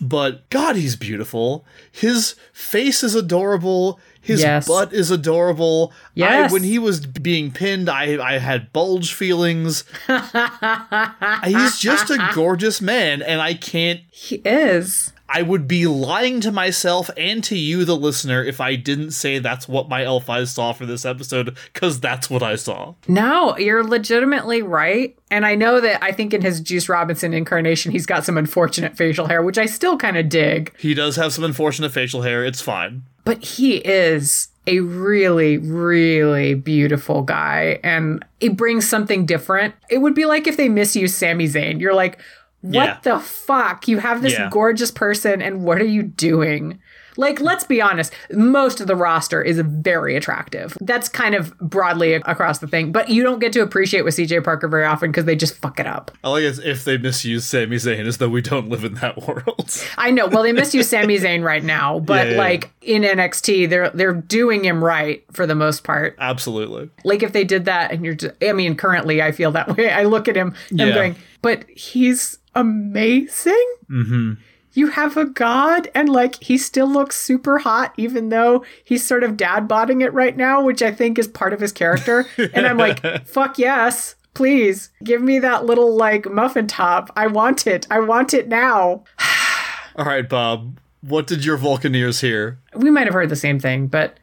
[0.00, 1.64] But God, he's beautiful.
[1.90, 3.98] His face is adorable.
[4.20, 4.68] His Yes.
[4.68, 5.92] butt is adorable.
[6.14, 6.50] Yes.
[6.50, 9.84] I, when he was being pinned, I I had bulge feelings.
[11.44, 14.00] He's just a gorgeous man, and I can't.
[14.10, 15.12] He is.
[15.28, 19.38] I would be lying to myself and to you, the listener, if I didn't say
[19.38, 22.94] that's what my elf eyes saw for this episode, because that's what I saw.
[23.06, 25.16] No, you're legitimately right.
[25.30, 28.96] And I know that I think in his Juice Robinson incarnation, he's got some unfortunate
[28.96, 30.74] facial hair, which I still kind of dig.
[30.78, 32.44] He does have some unfortunate facial hair.
[32.44, 33.02] It's fine.
[33.24, 37.80] But he is a really, really beautiful guy.
[37.82, 39.74] And he brings something different.
[39.90, 41.80] It would be like if they misuse Sami Zayn.
[41.80, 42.18] You're like,
[42.60, 42.96] what Yeah.
[43.02, 43.86] the fuck?
[43.88, 44.48] You have this Yeah.
[44.50, 46.78] gorgeous person, and what are you doing?
[47.16, 50.78] Like, let's be honest, most of the roster is very attractive.
[50.80, 54.40] That's kind of broadly across the thing, but you don't get to appreciate with CJ
[54.44, 56.12] Parker very often because they just fuck it up.
[56.22, 59.20] I like it if they misuse Sami Zayn as though we don't live in that
[59.26, 59.68] world.
[59.96, 60.28] I know.
[60.28, 64.12] Well, they misuse Sami Zayn right now, but Yeah, yeah, like in NXT, they're they're
[64.14, 66.14] doing him right for the most part.
[66.20, 66.88] Absolutely.
[67.02, 69.90] Like if they did that, and you're, just, I mean, currently I feel that way.
[69.90, 73.74] I look at him, and I'm going, but he's amazing.
[73.90, 74.32] Mm-hmm.
[74.74, 79.24] you have a god and like he still looks super hot even though he's sort
[79.24, 82.26] of dad bodding it right now, which I think is part of his character.
[82.54, 84.14] and I'm like, fuck yes.
[84.34, 87.10] Please give me that little like muffin top.
[87.16, 87.86] I want it.
[87.90, 89.04] I want it now.
[89.96, 90.78] All right, Bob.
[91.00, 92.58] What did your Vulcaneers hear?
[92.74, 94.18] We might have heard the same thing, but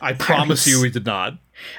[0.00, 1.38] I promise you we did not.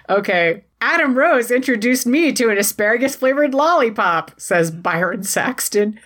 [0.09, 0.63] Okay.
[0.80, 5.99] Adam Rose introduced me to an asparagus flavored lollipop, says Byron Saxton.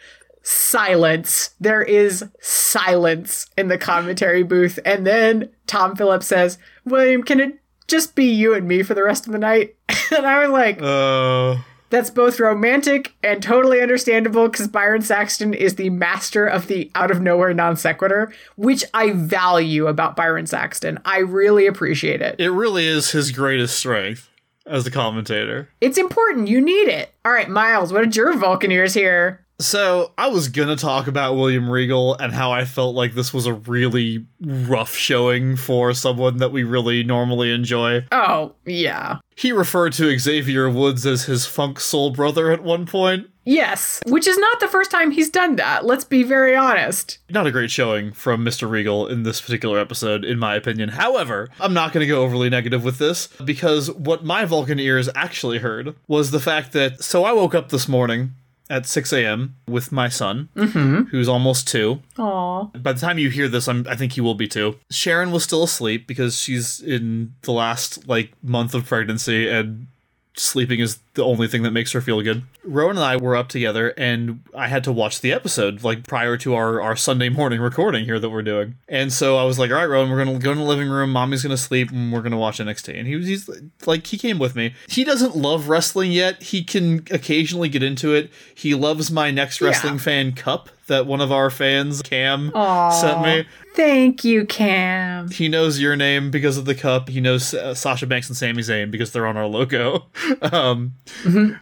[0.44, 1.52] Silence.
[1.60, 4.80] There is silence in the commentary booth.
[4.86, 9.04] And then Tom Phillips says, William, can it just be you and me for the
[9.04, 9.76] rest of the night?
[10.16, 15.76] and I was like, Uh, that's both romantic and totally understandable because Byron Saxton is
[15.76, 20.98] the master of the out of nowhere non sequitur, which I value about Byron Saxton.
[21.04, 22.40] I really appreciate it.
[22.40, 24.31] it really is his greatest strength
[24.66, 25.70] as the commentator.
[25.82, 26.48] It's important.
[26.48, 27.14] You need it.
[27.26, 29.46] All right, Miles, what did your Vulcaneers hear?
[29.60, 33.46] So, I was gonna talk about William Regal and how I felt like this was
[33.46, 38.04] a really rough showing for someone that we really normally enjoy.
[38.12, 39.20] Oh, yeah.
[39.36, 43.28] He referred to Xavier Woods as his funk soul brother at one point.
[43.44, 45.86] Yes, which is not the first time he's done that.
[45.86, 47.18] Let's be very honest.
[47.30, 48.70] Not a great showing from Mr.
[48.70, 50.90] Regal in this particular episode, in my opinion.
[50.90, 55.10] However, I'm not going to go overly negative with this because what my Vulcan ears
[55.16, 57.04] actually heard was the fact that.
[57.04, 58.34] So I woke up this morning
[58.70, 59.56] at 6 a.m.
[59.68, 61.04] with my son, mm-hmm.
[61.10, 62.02] who's almost two.
[62.18, 62.66] Aw.
[62.68, 64.80] By the time you hear this, I'm, I think he will be too.
[64.90, 69.88] Sharon was still asleep because she's in the last like month of pregnancy and
[70.36, 72.44] sleeping is the only thing that makes her feel good.
[72.64, 76.38] Rowan and I were up together and I had to watch the episode like prior
[76.38, 78.76] to our, our Sunday morning recording here that we're doing.
[78.88, 80.90] And so I was like, all right, Rowan, we're going to go in the living
[80.90, 81.12] room.
[81.12, 82.98] Mommy's going to sleep and we're going to watch NXT.
[82.98, 83.50] And he was, he's
[83.86, 84.74] like, he came with me.
[84.88, 86.42] He doesn't love wrestling yet.
[86.42, 88.30] He can occasionally get into it.
[88.56, 92.52] He loves my next wrestling fan cup that one of our fans, Cam,
[92.92, 93.48] sent me.
[93.74, 95.30] Thank you, Cam.
[95.32, 97.08] He knows your name because of the cup.
[97.08, 100.08] He knows uh, Sasha Banks and Sami Zayn because they're on our logo.
[100.42, 100.94] um,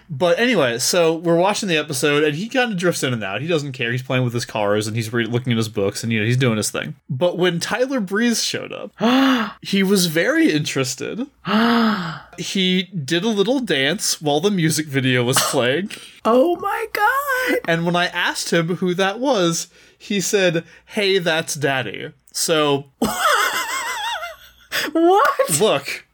[0.10, 3.41] But anyway, so we're watching the episode, and he kind of drifts in and out.
[3.41, 3.91] He doesn't care.
[3.91, 6.26] He's playing with his cars, and he's re- looking at his books, and you know
[6.26, 6.95] he's doing his thing.
[7.10, 8.91] But when Tyler Breeze showed up,
[9.62, 11.28] he was very interested.
[12.38, 15.91] he did a little dance while the music video was playing.
[16.26, 17.60] Oh my god.
[17.66, 19.70] And when I asked him who that was,
[20.00, 22.12] he said, Hey, that's daddy.
[22.32, 22.86] So,
[24.91, 25.60] What?
[25.60, 26.06] look,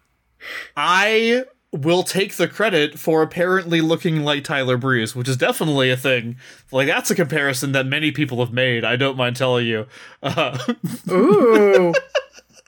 [0.75, 5.97] I will take the credit for apparently looking like Tyler Breeze, which is definitely a
[5.97, 6.37] thing.
[6.71, 8.83] Like, that's a comparison that many people have made.
[8.83, 9.85] I don't mind telling you.
[10.23, 10.57] Uh,
[11.11, 11.93] Ooh.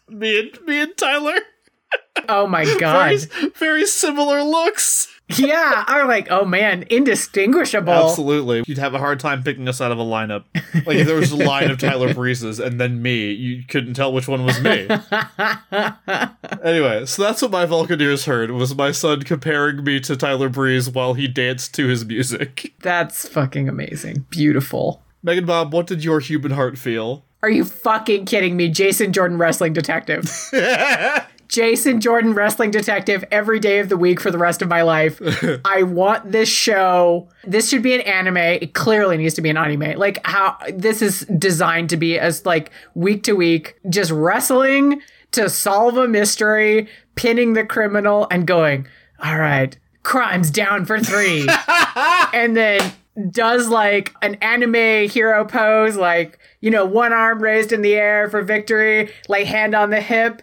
[0.10, 1.40] me, and, me and Tyler,
[2.30, 3.20] Oh my very, god.
[3.56, 5.08] very similar looks.
[5.36, 7.92] Yeah, I'm like, oh man, indistinguishable.
[7.92, 8.64] Absolutely.
[8.66, 10.46] You'd have a hard time picking us out of a lineup.
[10.86, 14.14] Like, if there was a line of Tyler Breezes and then me, you couldn't tell
[14.14, 14.88] which one was me.
[16.64, 20.90] anyway, so that's what my Vulcaneers heard, was my son comparing me to Tyler Breeze
[20.90, 22.74] while he danced to his music.
[22.80, 24.26] That's fucking amazing.
[24.30, 25.04] Beautiful.
[25.24, 27.26] Megan Bob, what did your human heart feel?
[27.44, 28.70] Are you fucking kidding me?
[28.70, 30.32] Jason Jordan Wrestling Detective.
[31.48, 35.22] Jason Jordan Wrestling Detective every day of the week for the rest of my life.
[35.66, 37.30] I want this show.
[37.44, 38.38] This should be an anime.
[38.38, 39.98] It clearly needs to be an anime.
[39.98, 45.50] Like how this is designed to be as like week to week, just wrestling to
[45.50, 48.88] solve a mystery, pinning the criminal and going,
[49.24, 51.48] all right, crimes down for three.
[52.34, 52.94] and then
[53.32, 58.30] does like an anime hero pose, like, you know, one arm raised in the air
[58.30, 60.42] for victory, like hand on the hip,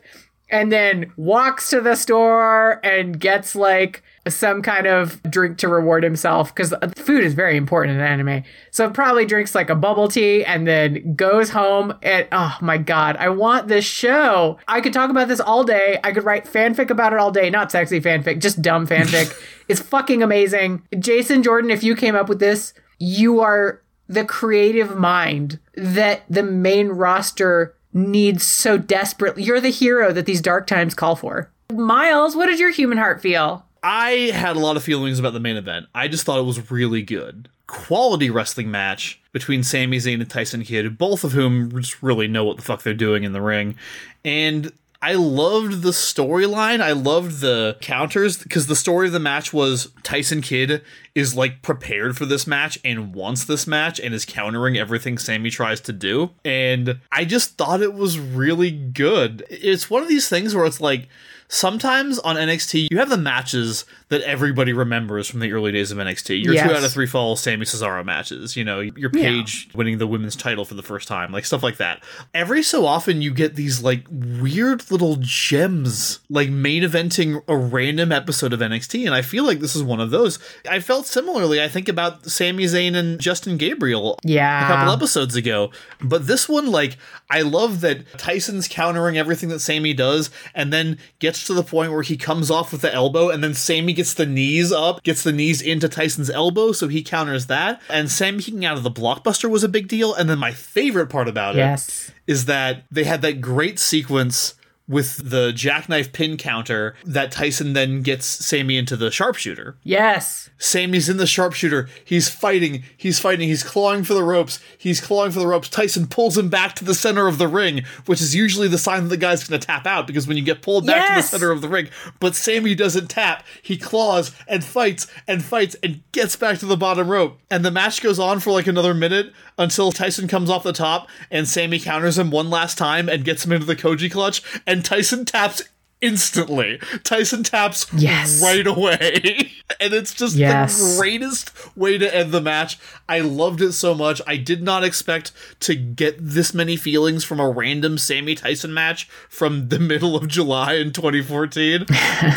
[0.54, 6.04] and then walks to the store and gets like some kind of drink to reward
[6.04, 8.44] himself because food is very important in anime.
[8.70, 13.16] So probably drinks like a bubble tea and then goes home and oh my god,
[13.16, 14.60] I want this show.
[14.68, 15.98] I could talk about this all day.
[16.04, 19.36] I could write fanfic about it all day, not sexy fanfic, just dumb fanfic.
[19.68, 20.84] it's fucking amazing.
[20.96, 26.44] Jason Jordan, if you came up with this, you are the creative mind that the
[26.44, 29.44] main roster needs so desperately.
[29.44, 31.50] You're the hero that these dark times call for.
[31.72, 33.64] Miles, what did your human heart feel?
[33.82, 35.86] I had a lot of feelings about the main event.
[35.94, 37.48] I just thought it was really good.
[37.66, 42.44] Quality wrestling match between Sami Zayn and Tyson Kidd, both of whom just really know
[42.44, 43.76] what the fuck they're doing in the ring.
[44.24, 44.72] And
[45.04, 46.80] I loved the storyline.
[46.80, 50.80] I loved the counters because the story of the match was Tyson Kidd
[51.14, 55.50] is like prepared for this match and wants this match and is countering everything Sami
[55.50, 56.30] tries to do.
[56.42, 59.44] And I just thought it was really good.
[59.50, 61.06] It's one of these things where it's like
[61.48, 65.98] sometimes on NXT you have the matches that everybody remembers from the early days of
[65.98, 66.42] NXT.
[66.44, 66.68] Your Yes.
[66.68, 70.36] two out of three fall Sami Cesaro matches, you know, your Paige winning the women's
[70.36, 72.02] title for the first time, like stuff like that.
[72.32, 78.12] Every so often you get these like weird little gems, like main eventing a random
[78.12, 80.38] episode of NXT, and I feel like this is one of those.
[80.68, 84.64] I felt similarly, I think about Sami Zayn and Justin Gabriel Yeah.
[84.64, 85.70] a couple episodes ago.
[86.00, 86.96] But this one, like,
[87.30, 91.92] I love that Tyson's countering everything that Sami does, and then gets to the point
[91.92, 95.22] where he comes off with the elbow, and then Sami gets the knees up, gets
[95.22, 97.80] the knees into Tyson's elbow, so he counters that.
[97.88, 100.14] And Sami kicking out of the blockbuster was a big deal.
[100.14, 102.10] And then my favorite part about it Yes.
[102.26, 104.54] is that they had that great sequence
[104.86, 109.76] with the jackknife pin counter that Tyson then gets Sami into the sharpshooter.
[109.82, 110.50] Yes.
[110.58, 111.88] Sami's in the sharpshooter.
[112.04, 112.84] He's fighting.
[112.96, 113.48] He's fighting.
[113.48, 114.60] He's clawing for the ropes.
[114.76, 115.68] He's clawing for the ropes.
[115.68, 119.04] Tyson pulls him back to the center of the ring, which is usually the sign
[119.04, 121.22] that the guy's going to tap out because when you get pulled back to the
[121.22, 121.88] center of the ring,
[122.20, 123.44] but Sami doesn't tap.
[123.62, 127.38] He claws and fights and fights and gets back to the bottom rope.
[127.50, 131.08] And the match goes on for like another minute until Tyson comes off the top
[131.30, 134.42] and Sami counters him one last time and gets him into the Koji clutch.
[134.66, 135.62] And Tyson taps
[136.00, 136.78] instantly.
[137.02, 138.42] Tyson taps Yes.
[138.42, 139.52] right away.
[139.80, 140.78] and it's just Yes.
[140.78, 142.78] the greatest way to end the match.
[143.08, 144.20] I loved it so much.
[144.26, 149.08] I did not expect to get this many feelings from a random Sami Tyson match
[149.30, 151.86] from the middle of July in 2014,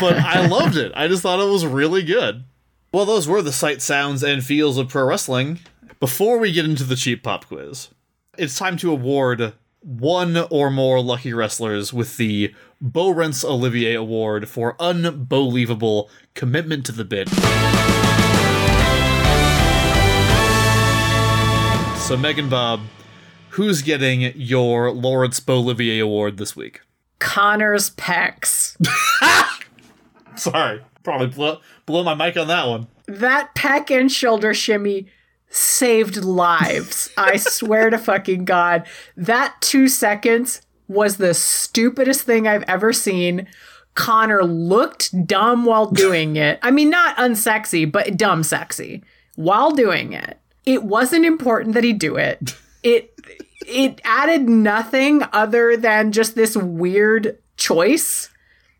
[0.00, 0.92] but I loved it.
[0.94, 2.44] I just thought it was really good.
[2.90, 5.58] Well, those were the sight, sounds, and feels of pro wrestling.
[6.00, 7.88] Before we get into the cheap pop quiz,
[8.38, 14.48] it's time to award one or more lucky wrestlers with the Bo Rents Olivier Award
[14.48, 17.28] for unbelievable commitment to the bit.
[21.98, 22.80] So, Megan Bob,
[23.50, 26.80] who's getting your Lawrence Bolivier Award this week?
[27.18, 28.76] Konnor's pecs.
[30.36, 32.86] Sorry, probably blow, blow my mic on that one.
[33.08, 35.06] that pec and shoulder shimmy
[35.50, 37.10] saved lives.
[37.16, 38.86] I swear to fucking God.
[39.16, 43.46] That two seconds was the stupidest thing I've ever seen.
[43.94, 46.58] Konnor looked dumb while doing it.
[46.62, 49.02] I mean, not unsexy, but dumb sexy
[49.36, 50.38] while doing it.
[50.64, 52.54] It wasn't important that he do it.
[52.82, 53.12] It
[53.66, 58.30] it added nothing other than just this weird choice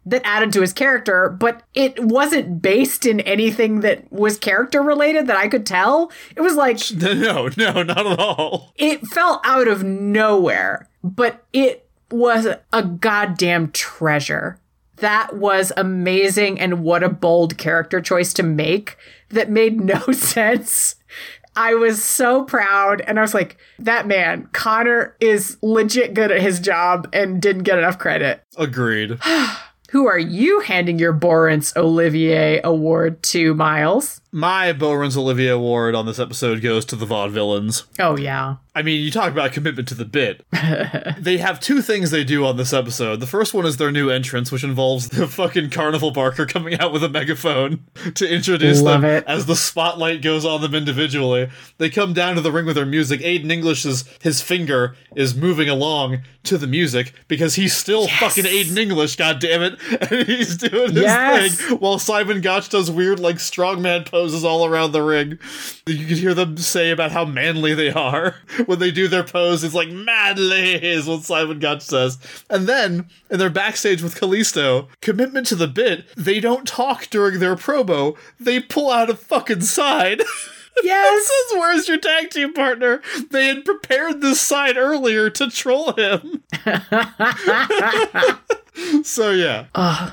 [0.09, 5.27] that added to his character, but it wasn't based in anything that was character related
[5.27, 6.11] that I could tell.
[6.35, 8.73] It was like No, no, not at all.
[8.77, 14.59] it fell out of nowhere, but it was a goddamn treasure.
[14.97, 18.97] That was amazing, and what a bold character choice to make
[19.29, 20.97] that made no sense.
[21.55, 26.41] I was so proud, and I was like, that man, Konnor is legit good at
[26.41, 28.43] his job and didn't get enough credit.
[28.57, 29.19] Agreed.
[29.91, 34.21] Who are you handing your Borrance Olivier Award to, Miles?
[34.31, 37.85] My Bo Rents Olivier Award on this episode goes to the Vaudevillains.
[37.99, 38.57] Oh, yeah.
[38.75, 40.45] I mean, you talk about commitment to the bit.
[41.19, 43.19] they have two things they do on this episode.
[43.19, 46.93] The first one is their new entrance, which involves the fucking Carnival Barker coming out
[46.93, 47.81] with a megaphone
[48.15, 49.25] to introduce Love them it.
[49.27, 51.49] as the spotlight goes on them individually.
[51.79, 53.21] They come down to the ring with their music.
[53.21, 58.77] Aiden English's his finger is moving along to the music because he's still fucking Aiden
[58.79, 59.79] English, god damn it.
[60.11, 61.57] And he's doing his Yes.
[61.61, 65.39] thing while Simon Gotch does weird like strongman poses all around the ring.
[65.87, 69.65] You can hear them say about how manly they are when they do their pose.
[69.65, 72.19] It's like manly is what Simon Gotch says.
[72.51, 77.39] And then in their backstage with Kalisto, commitment to the bit, they don't talk during
[77.39, 78.17] their promo.
[78.39, 80.19] They pull out a fucking sign.
[80.81, 81.27] Yes.
[81.27, 83.03] says, "Where's your tag team partner?"
[83.33, 86.45] They had prepared this sign earlier to troll him.
[89.03, 89.67] so yeah,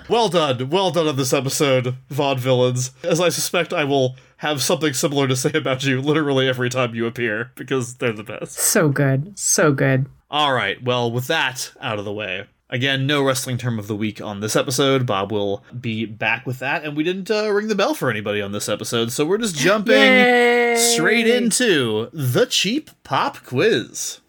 [0.09, 2.91] well done, well done on this episode, Vaudevillains.
[3.03, 6.95] As I suspect, I will have something similar to say about you literally every time
[6.95, 8.53] you appear because they're the best.
[8.53, 9.37] so good.
[9.37, 10.07] So good.
[10.31, 12.47] All right, well, with that out of the way.
[12.67, 15.05] Again, no wrestling term of the week on this episode.
[15.05, 18.41] Bob will be back with that, and we didn't uh, ring the bell for anybody
[18.41, 20.75] on this episode, so we're just jumping Yay!
[20.75, 24.19] straight into the cheap pop quiz.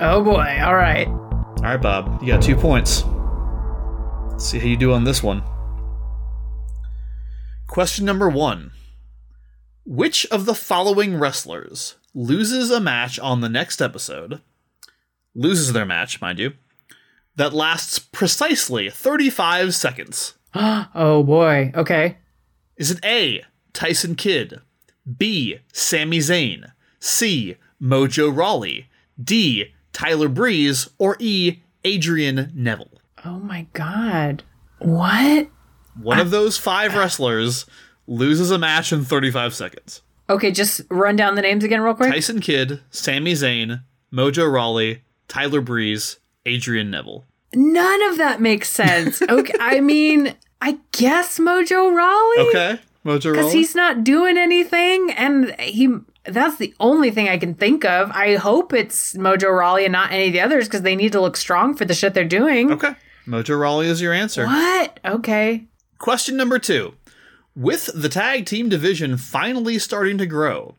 [0.00, 0.58] Oh boy.
[0.62, 1.08] All right.
[1.08, 3.04] All right, Bob, you got two points.
[4.38, 5.42] Let's see how you do on this one.
[7.66, 8.70] Question number one
[9.84, 14.40] Which of the following wrestlers loses a match on the next episode,
[15.34, 16.52] loses their match, mind you,
[17.34, 20.34] that lasts precisely 35 seconds?
[20.54, 21.72] Oh boy.
[21.74, 22.18] Okay.
[22.76, 23.42] Is it A.
[23.72, 24.60] Tyson Kidd,
[25.16, 25.58] B.
[25.72, 26.70] Sami Zayn,
[27.00, 27.56] C.
[27.82, 28.88] Mojo Rawley,
[29.20, 29.74] D.
[29.92, 31.58] Tyler Breeze, or E.
[31.82, 32.97] Adrian Neville?
[33.28, 34.42] Oh my god.
[34.78, 35.48] What?
[36.00, 37.66] One of those five wrestlers
[38.06, 40.02] loses a match in 35 seconds.
[40.30, 42.10] Okay, just run down the names again real quick.
[42.10, 47.24] Tyson Kidd, Sami Zayn, Mojo Rawley, Tyler Breeze, Adrian Neville.
[47.54, 49.22] None of that makes sense.
[49.28, 52.48] Okay, I mean, I guess Mojo Rawley.
[52.48, 55.94] Okay, Mojo Because he's not doing anything, and he.
[56.24, 58.10] That's the only thing I can think of.
[58.10, 61.20] I hope it's Mojo Rawley and not any of the others because they need to
[61.20, 62.70] look strong for the shit they're doing.
[62.72, 62.94] Okay,
[63.28, 64.46] Mojo Rawley is your answer.
[64.46, 65.00] What?
[65.04, 65.66] Okay.
[65.98, 66.94] Question number two.
[67.54, 70.76] With the tag team division finally starting to grow,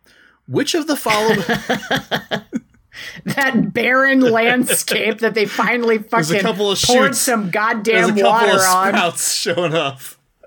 [0.48, 1.40] which of the following
[3.26, 7.20] That barren landscape that they finally fucking poured shoots.
[7.20, 8.88] some goddamn a couple water of on.
[8.94, 10.00] sprouts showing up?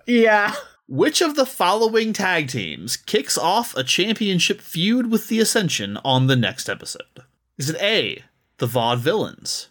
[0.07, 0.55] Yeah.
[0.89, 6.27] Which of the following tag teams kicks off a championship feud with the Ascension on
[6.27, 7.23] the next episode?
[7.57, 8.23] Is it A,
[8.59, 9.69] the Vaudevillains?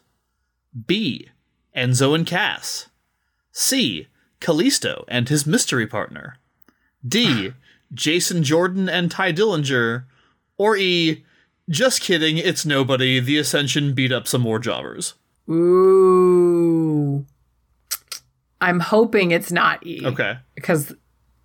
[0.87, 1.27] B,
[1.75, 2.87] Enzo and Cass?
[3.51, 4.07] C,
[4.39, 6.37] Kalisto and his mystery partner?
[7.07, 7.53] D,
[7.93, 10.05] Jason Jordan and Tye Dillinger?
[10.57, 11.23] Or E,
[11.69, 15.15] just kidding, it's nobody, the Ascension beat up some more jobbers?
[15.49, 17.25] Ooh.
[18.59, 20.01] I'm hoping it's not E.
[20.05, 20.37] Okay.
[20.55, 20.93] Because,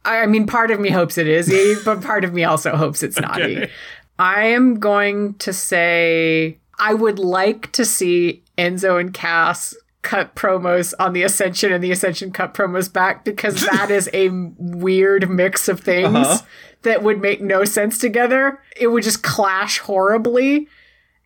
[0.05, 3.03] I mean, part of me hopes it is E, but part of me also hopes
[3.03, 3.57] it's not E.
[3.57, 3.71] Okay.
[4.19, 9.75] I am going to say I would like to see Enzo and Cass
[10.07, 14.29] cut promos on the Ascension and the Ascension cut promos back because that is a
[14.57, 16.39] weird mix of things Uh-huh.
[16.83, 18.61] that would make no sense together.
[18.77, 20.69] It would just clash horribly.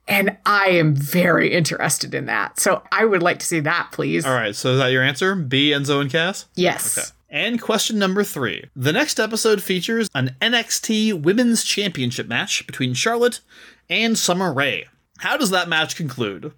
[0.08, 2.58] And I am very interested in that.
[2.58, 4.24] So I would like to see that, please.
[4.26, 5.36] All right, so is that your answer?
[5.36, 6.46] B, Enzo and Cass?
[6.56, 6.98] Yes.
[6.98, 7.06] Okay.
[7.32, 8.64] And question number three.
[8.74, 13.38] The next episode features an NXT Women's Championship match between Charlotte
[13.88, 14.86] and Summer Rae.
[15.18, 16.52] How does that match conclude?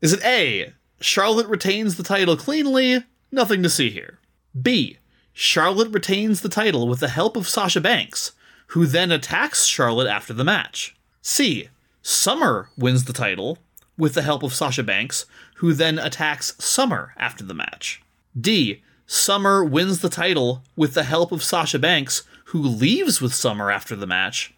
[0.00, 3.04] Is it A, Charlotte retains the title cleanly?
[3.30, 4.18] Nothing to see here.
[4.60, 4.98] B,
[5.32, 8.32] Charlotte retains the title with the help of Sasha Banks,
[8.68, 10.96] who then attacks Charlotte after the match.
[11.20, 11.68] C,
[12.02, 13.58] Summer wins the title
[13.98, 15.26] with the help of Sasha Banks,
[15.56, 18.02] who then attacks Summer after the match.
[18.38, 18.82] D.
[19.06, 23.96] Summer wins the title with the help of Sasha Banks, who leaves with Summer after
[23.96, 24.54] the match.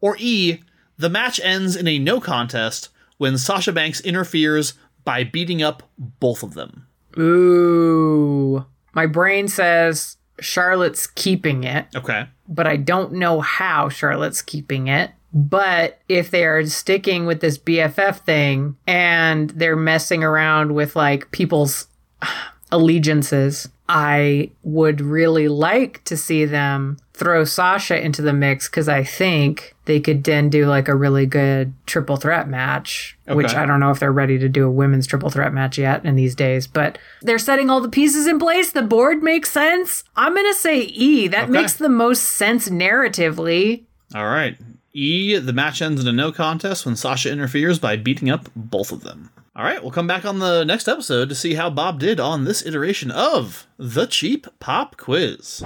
[0.00, 0.60] Or E.
[0.96, 2.88] The match ends in a no contest
[3.18, 4.74] when Sasha Banks interferes
[5.04, 5.82] by beating up
[6.20, 6.86] both of them.
[7.18, 8.64] Ooh.
[8.94, 12.26] My brain says Charlotte's keeping it, Okay.
[12.48, 15.10] but I don't know how Charlotte's keeping it.
[15.32, 21.30] But if they are sticking with this BFF thing and they're messing around with like
[21.32, 21.88] people's
[22.70, 29.02] allegiances, I would really like to see them throw Sasha into the mix because I
[29.04, 33.80] think they could then do like a really good triple threat match, which I don't
[33.80, 36.66] know if they're ready to do a women's triple threat match yet in these days,
[36.66, 38.72] but they're setting all the pieces in place.
[38.72, 40.04] The board makes sense.
[40.16, 41.28] I'm going to say E.
[41.28, 41.52] That Okay.
[41.52, 43.84] makes the most sense narratively.
[44.14, 44.56] All right.
[44.92, 45.36] E.
[45.38, 49.02] The match ends in a no contest when Sasha interferes by beating up both of
[49.02, 49.30] them.
[49.56, 52.44] All right, we'll come back on the next episode to see how Bob did on
[52.44, 55.62] this iteration of the Cheap Pop Quiz.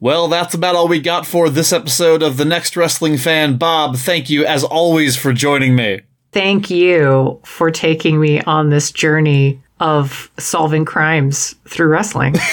[0.00, 3.56] Well, that's about all we got for this episode of The Next Wrestling Fan.
[3.56, 6.02] Bob, thank you as always for joining me.
[6.32, 12.34] Thank you for taking me on this journey of solving crimes through wrestling.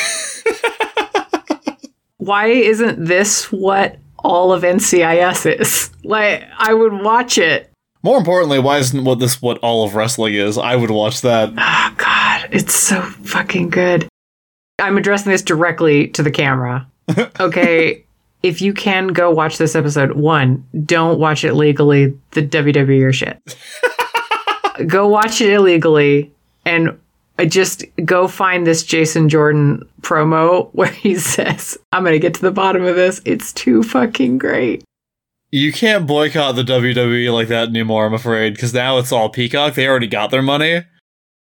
[2.18, 5.90] Why isn't this what all of NCIS is?
[6.04, 7.72] Like, I would watch it.
[8.04, 10.58] More importantly, why isn't what this what all of wrestling is?
[10.58, 11.50] I would watch that.
[11.56, 14.08] Oh, God, it's so fucking good.
[14.82, 16.88] I'm addressing this directly to the camera.
[17.40, 18.06] Okay.
[18.42, 23.12] if you can go watch this episode, one, don't watch it legally, the WWE or
[23.12, 23.38] shit.
[24.88, 26.32] go watch it illegally
[26.66, 26.98] and
[27.38, 32.34] uh, just go find this Jason Jordan promo where he says, I'm going to get
[32.36, 33.22] to the bottom of this.
[33.26, 34.84] It's too fucking great.
[35.50, 39.74] You can't boycott the WWE like that anymore, I'm afraid, because now it's all Peacock.
[39.74, 40.86] They already got their money.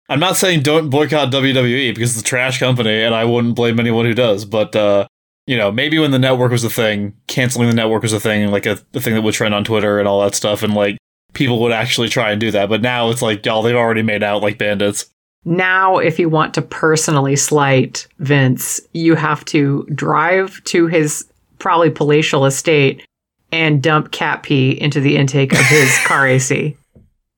[0.10, 3.80] I'm not saying don't boycott WWE because it's a trash company, and I wouldn't blame
[3.80, 4.44] anyone who does.
[4.44, 5.08] But uh,
[5.46, 8.50] you know, maybe when the network was a thing, canceling the network was a thing,
[8.50, 10.98] like a, a thing that would trend on Twitter and all that stuff, and like
[11.34, 12.70] people would actually try and do that.
[12.70, 15.06] But now it's like, y'all, they've already made out like bandits.
[15.46, 21.26] Now, if you want to personally slight Vince, you have to drive to his
[21.60, 23.06] probably palatial estate
[23.52, 26.76] and dump cat pee into the intake of his car AC.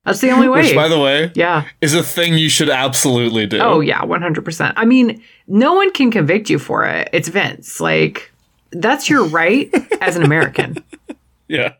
[0.04, 0.62] That's the only way.
[0.62, 1.64] Which, by the way, yeah.
[1.80, 3.58] is a thing you should absolutely do.
[3.60, 4.72] Oh, yeah, 100%.
[4.76, 7.08] I mean, no one can convict you for it.
[7.12, 7.80] It's Vince.
[7.80, 8.32] Like,
[8.72, 9.70] that's your right
[10.00, 10.82] as an American.
[11.46, 11.74] Yeah.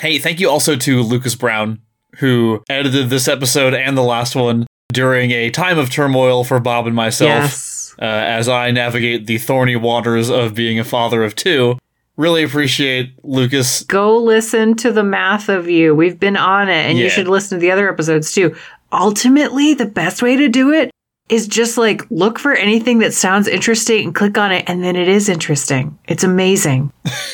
[0.00, 1.80] Hey, thank you also to Lucas Brown,
[2.18, 4.66] who edited this episode and the last one.
[4.92, 7.94] during a time of turmoil for Bob and myself Yes.
[8.00, 11.78] uh, as I navigate the thorny waters of being a father of two.
[12.20, 13.82] Really appreciate Lucas.
[13.84, 15.94] Go listen to the math of you.
[15.94, 18.54] We've been on it, and you should listen to the other episodes too.
[18.92, 20.90] Ultimately, the best way to do it
[21.30, 24.96] is just like look for anything that sounds interesting and click on it, and then
[24.96, 25.98] it is interesting.
[26.08, 26.92] It's amazing.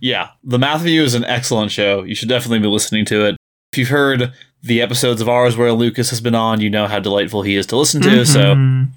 [0.00, 2.02] Yeah, The Math of You is an excellent show.
[2.02, 3.36] You should definitely be listening to it.
[3.72, 4.32] If you've heard
[4.62, 7.64] the episodes of ours where Lucas has been on, you know how delightful he is
[7.68, 8.26] to listen to.
[8.26, 8.88] So Mhm.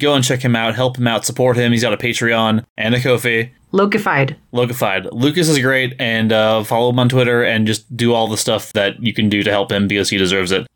[0.00, 1.72] Go and check him out, help him out, support him.
[1.72, 3.50] He's got a Patreon and a Kofi.
[3.72, 4.36] Lokified.
[4.52, 5.08] Lokified.
[5.12, 8.72] Lucas is great, and uh, follow him on Twitter and just do all the stuff
[8.74, 10.66] that you can do to help him because he deserves it.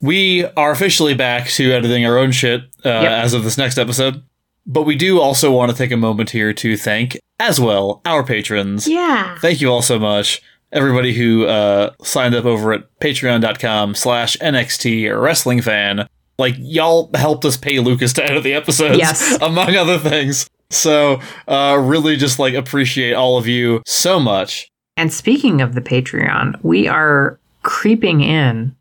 [0.00, 3.12] We are officially back to editing our own shit uh, Yep.
[3.24, 4.22] as of this next episode,
[4.66, 8.24] but we do also want to take a moment here to thank, as well, our
[8.24, 8.88] patrons.
[8.88, 9.38] Yeah.
[9.38, 10.42] Thank you all so much.
[10.72, 16.08] Everybody who uh, signed up over at patreon.com slash NXT wrestling fan.
[16.42, 19.38] Like, y'all helped us pay Lucas to edit the episodes, Yes.
[19.40, 20.50] among other things.
[20.70, 24.68] So, uh, really just like appreciate all of you so much.
[24.96, 28.74] And speaking of the Patreon, we are creeping in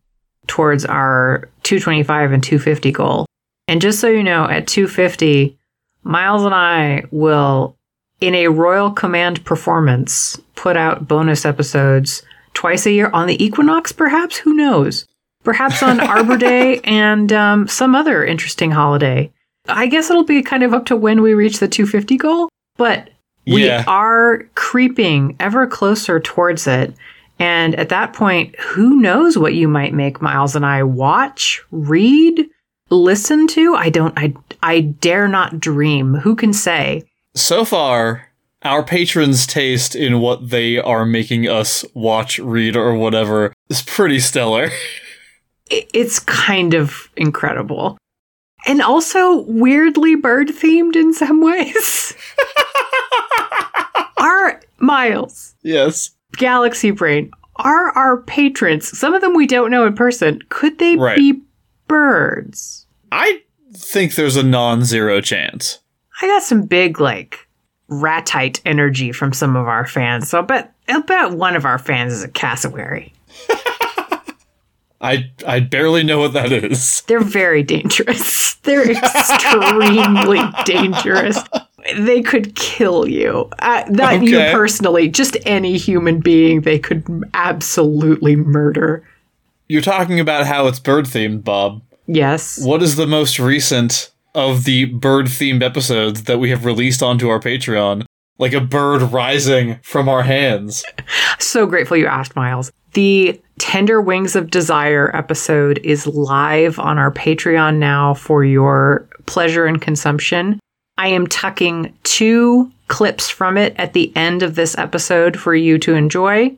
[0.48, 3.26] towards our 225 and 250 goal.
[3.68, 5.56] And just so you know, at 250,
[6.04, 7.78] Miles and I will,
[8.20, 12.24] in a Royal Command performance, put out bonus episodes
[12.54, 14.38] twice a year on the equinox, perhaps?
[14.38, 15.06] Who knows?
[15.44, 19.32] Perhaps on Arbor Day and um, some other interesting holiday.
[19.68, 23.10] I guess it'll be kind of up to when we reach the 250 goal, but
[23.46, 23.84] we Yeah.
[23.88, 26.94] are creeping ever closer towards it.
[27.40, 32.48] And at that point, who knows what you might make Miles and I watch, read,
[32.92, 33.74] listen to?
[33.76, 36.14] I don't I I dare not dream.
[36.16, 37.04] Who can say?
[37.34, 38.28] So far,
[38.64, 44.20] our patrons' taste in what they are making us watch, read, or whatever is pretty
[44.20, 44.70] stellar.
[45.72, 47.98] It's kind of incredible.
[48.68, 52.14] And also weirdly bird themed in some ways.
[54.18, 56.12] Our Miles, yes.
[56.38, 60.96] Galaxy Brain, are our patrons, some of them we don't know in person, could they
[60.96, 61.18] Right.
[61.18, 61.42] be
[61.88, 62.86] birds?
[63.12, 63.42] I
[63.74, 65.80] think there's a non zero chance.
[66.22, 67.48] I got some big like
[67.90, 70.30] ratite energy from some of our fans.
[70.30, 73.14] So I'll bet I'll bet one of our fans is a cassowary.
[75.02, 77.02] I I barely know what that is.
[77.08, 78.54] They're very dangerous.
[78.64, 81.40] They're extremely dangerous.
[81.98, 83.50] They could kill you.
[83.60, 87.04] Uh, not you personally, just any human being they could
[87.34, 89.04] absolutely murder.
[89.68, 91.82] You're talking about how it's bird themed, Bob.
[92.06, 92.64] Yes.
[92.64, 97.30] What is the most recent of the bird themed episodes that we have released onto
[97.30, 98.06] our Patreon?
[98.38, 100.84] Like a bird rising from our hands.
[101.40, 102.72] So grateful you asked, Miles.
[102.94, 109.66] The Tender Wings of Desire episode is live on our Patreon now for your pleasure
[109.66, 110.60] and consumption.
[110.98, 115.78] I am tucking two clips from it at the end of this episode for you
[115.80, 116.56] to enjoy.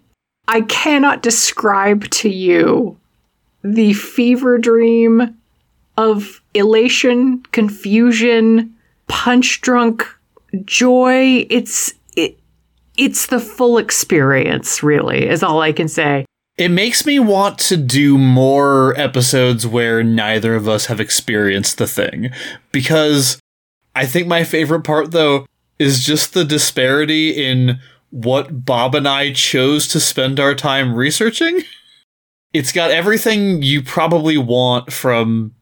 [0.47, 2.97] I cannot describe to you
[3.63, 5.37] the fever dream
[5.97, 8.75] of elation, confusion,
[9.07, 10.07] punch drunk
[10.65, 11.45] joy.
[11.49, 11.97] It's it,
[12.97, 16.25] it's the full experience, really, is all I can say.
[16.57, 21.87] It makes me want to do more episodes where neither of us have experienced the
[21.87, 22.29] thing.
[22.71, 23.39] Because
[23.95, 25.47] I think my favorite part, though,
[25.79, 27.79] is just the disparity in
[28.11, 31.61] what Bob and I chose to spend our time researching.
[32.53, 35.55] It's got everything you probably want from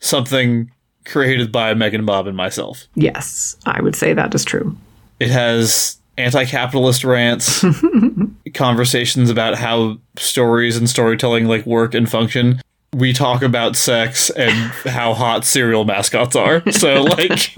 [0.00, 0.72] something
[1.04, 2.88] created by Megan Bob and myself.
[2.96, 4.76] Yes, I would say that is true.
[5.20, 7.64] It has anti capitalist rants,
[8.54, 12.60] conversations about how stories and storytelling like work and function.
[12.92, 14.52] We talk about sex and
[14.88, 16.62] how hot cereal mascots are.
[16.70, 17.52] So, like,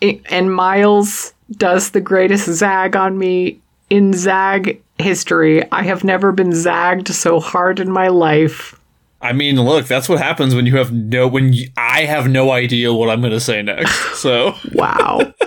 [0.30, 5.70] And Miles does the greatest zag on me in zag history.
[5.72, 8.78] I have never been zagged so hard in my life.
[9.20, 12.94] I mean, look, that's what happens when you have no, when I have no idea
[12.94, 13.92] what I'm going to say next.
[14.16, 15.32] So, Wow.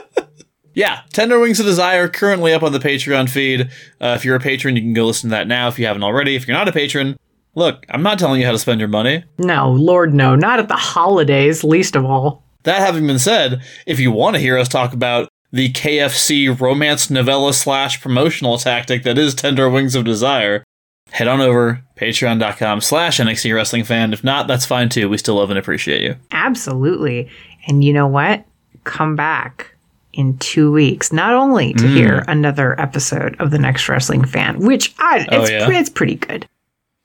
[0.73, 3.69] yeah, Tender Wings of Desire currently up on the Patreon feed.
[3.99, 6.03] Uh, if you're a patron, you can go listen to that now if you haven't
[6.03, 6.35] already.
[6.35, 7.17] If you're not a patron,
[7.55, 9.23] look, I'm not telling you how to spend your money.
[9.37, 10.35] no, Lord, no.
[10.35, 12.43] Not at the holidays, least of all.
[12.63, 17.09] That having been said, if you want to hear us talk about the KFC romance
[17.09, 20.63] novella slash promotional tactic that is Tender Wings of Desire,
[21.09, 24.13] head on over patreon.com slash NXT Wrestling Fan.
[24.13, 25.09] If not, that's fine too.
[25.09, 26.15] We still love and appreciate you.
[26.31, 27.29] Absolutely.
[27.67, 28.45] And you know what?
[28.83, 29.70] Come back
[30.13, 31.77] in two weeks, not only Mm.
[31.79, 35.69] to hear another episode of the next wrestling fan, which I Oh, it's, yeah?
[35.71, 36.45] it's pretty good.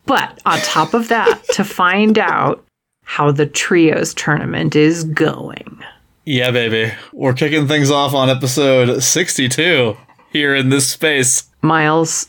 [0.07, 2.65] But on top of that, to find out
[3.05, 5.79] how the trios tournament is going.
[6.25, 6.93] Yeah, baby.
[7.13, 9.97] We're kicking things off on episode 62
[10.33, 11.45] here in this space.
[11.63, 12.29] Miles,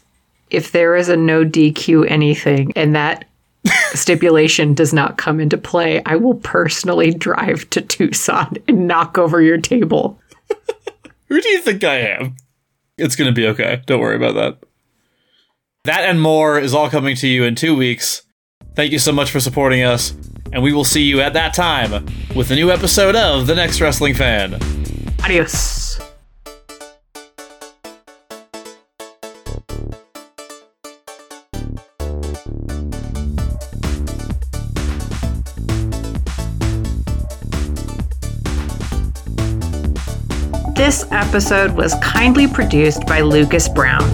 [0.52, 3.26] if there is a no DQ anything and that
[3.94, 9.42] stipulation does not come into play, I will personally drive to Tucson and knock over
[9.42, 10.20] your table.
[11.28, 12.36] Who do you think I am?
[12.98, 13.82] It's going to be okay.
[13.86, 14.68] Don't worry about that.
[15.84, 18.24] That and more is all coming to you in two weeks.
[18.76, 20.14] Thank you so much for supporting us,
[20.52, 22.06] and we will see you at that time
[22.36, 24.60] with a new episode of The Next Wrestling Fan.
[25.24, 25.87] Adios.
[41.18, 44.08] Episode was kindly produced by Lucas Brown.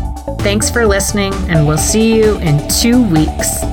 [0.45, 3.63] Thanks for listening, and we'll see you in two weeks.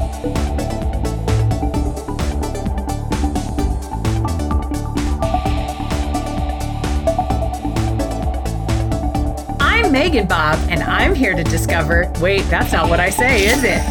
[9.61, 12.11] I'm Megan Bob, and I'm here to discover.
[12.23, 13.82] Wait, that's not what I say, is it?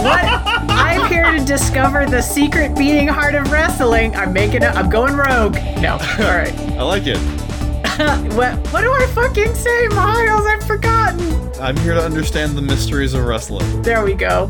[0.00, 0.24] what?
[0.68, 4.16] I'm here to discover the secret beating heart of wrestling.
[4.16, 4.74] I'm making it.
[4.74, 5.54] I'm going rogue.
[5.80, 6.52] No, all right.
[6.72, 7.35] I like it.
[8.36, 8.54] what?
[8.72, 10.46] What do I fucking say, Miles?
[10.46, 11.20] I've forgotten.
[11.60, 13.82] I'm here to understand the mysteries of wrestling.
[13.82, 14.46] There we go.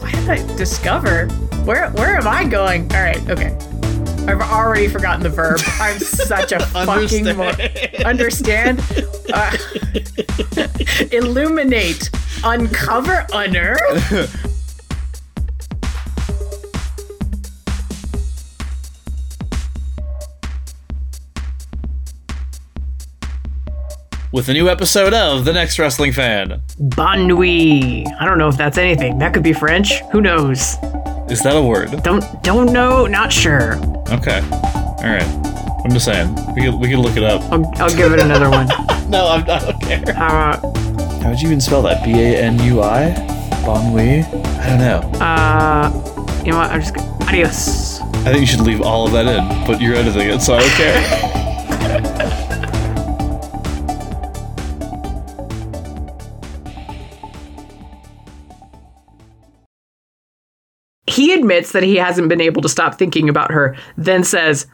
[0.00, 1.26] Why did I discover?
[1.64, 2.90] Where Where am I going?
[2.94, 3.28] All right.
[3.28, 3.56] Okay.
[4.26, 5.60] I've already forgotten the verb.
[5.78, 7.36] I'm such a fucking Understand.
[7.38, 8.82] mo- understand.
[9.34, 9.56] Uh,
[11.10, 12.10] illuminate,
[12.44, 14.53] uncover, unearth.
[24.34, 26.60] With a new episode of The Next Wrestling Fan.
[26.80, 28.08] Bon nuit.
[28.18, 29.16] I don't know if that's anything.
[29.18, 30.00] That could be French.
[30.10, 30.74] Who knows?
[31.30, 32.02] Is that a word?
[32.02, 33.06] Don't don't know.
[33.06, 33.76] Not sure.
[34.12, 34.40] Okay.
[34.50, 35.22] All right.
[35.84, 36.34] I'm just saying.
[36.56, 37.42] We could, we could look it up.
[37.52, 38.68] I'll, I'll give it another one.
[39.08, 40.14] No, I'm, I don't care.
[40.14, 40.56] How
[41.22, 42.02] How would you even spell that?
[42.04, 43.12] B A N U I?
[43.64, 44.24] Bon Nuit?
[44.58, 45.18] I don't know.
[45.20, 46.42] uh?
[46.44, 46.70] You know what?
[46.72, 46.94] I'm just.
[46.94, 48.00] gonna- Adios.
[48.00, 50.60] I think you should leave all of that in, but you're editing it, so I
[50.60, 52.50] don't care.
[61.06, 64.66] he admits that he hasn't been able to stop thinking about her, then says,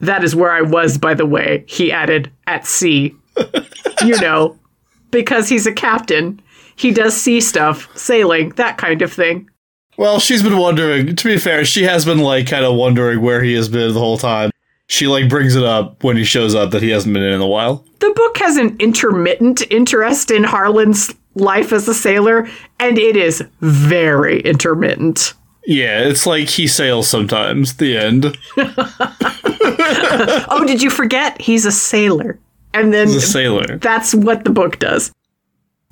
[0.00, 3.14] That is where I was, by the way, he added, at sea.
[4.04, 4.58] you know,
[5.10, 6.40] because he's a captain.
[6.74, 9.48] He does sea stuff, sailing, that kind of thing.
[9.96, 11.16] well, she's been wondering.
[11.16, 14.00] To be fair, she has been like kind of wondering where he has been the
[14.00, 14.50] whole time.
[14.88, 17.40] She like brings it up when he shows up that he hasn't been in in
[17.40, 17.84] a while.
[18.00, 22.46] The book has an intermittent interest in Harlan's life as a sailor,
[22.78, 25.34] and it is very intermittent.
[25.66, 27.76] Yeah, it's like he sails sometimes.
[27.76, 28.36] The end.
[30.48, 31.40] Oh, did you forget?
[31.40, 32.38] He's a sailor.
[32.74, 33.78] And then He's a sailor.
[33.78, 35.12] That's what the book does.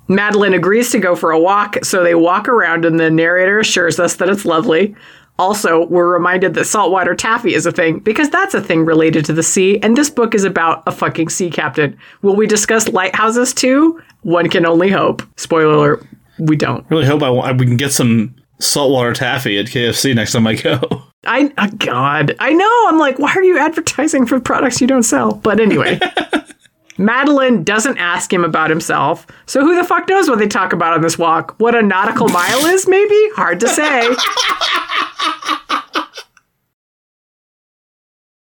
[0.07, 3.99] Madeline agrees to go for a walk, so they walk around, and the narrator assures
[3.99, 4.95] us that it's lovely.
[5.37, 9.33] Also, we're reminded that saltwater taffy is a thing because that's a thing related to
[9.33, 11.97] the sea, and this book is about a fucking sea captain.
[12.21, 14.01] Will we discuss lighthouses too?
[14.21, 15.23] One can only hope.
[15.37, 16.05] Spoiler alert,
[16.39, 16.85] we don't.
[16.89, 20.79] Really hope I, we can get some saltwater taffy at KFC next time I go.
[21.25, 22.85] I, oh God, I know.
[22.87, 25.33] I'm like, why are you advertising for products you don't sell?
[25.33, 25.99] But anyway,
[26.97, 30.93] Madeline doesn't ask him about himself, so who the fuck knows what they talk about
[30.93, 31.55] on this walk?
[31.57, 33.29] What a nautical mile is, maybe?
[33.35, 34.09] Hard to say.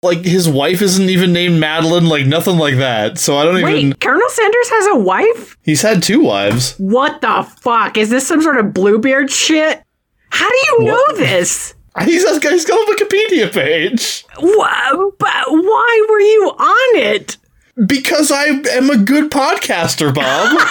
[0.03, 3.19] Like his wife isn't even named Madeline, like nothing like that.
[3.19, 3.93] So I don't Wait, even.
[3.95, 5.57] Colonel Sanders has a wife?
[5.63, 6.77] He's had two wives.
[6.79, 7.97] What the fuck?
[7.97, 9.83] Is this some sort of Bluebeard shit?
[10.31, 11.75] How do you know this?
[12.05, 14.25] He's got, he's got a Wikipedia page.
[14.39, 17.39] Wha- but why were you on it?
[17.87, 20.57] Because I am a good podcaster, Bob.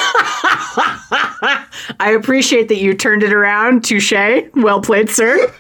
[2.00, 3.84] I appreciate that you turned it around.
[3.84, 4.14] Touche.
[4.56, 5.38] Well played, sir.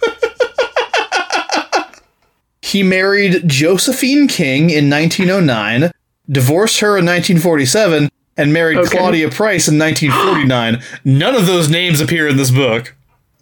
[2.61, 5.91] he married Josephine King in 1909,
[6.29, 8.97] divorced her in 1947, and married Okay.
[8.97, 10.81] Claudia Price in 1949.
[11.05, 12.95] None of those names appear in this book.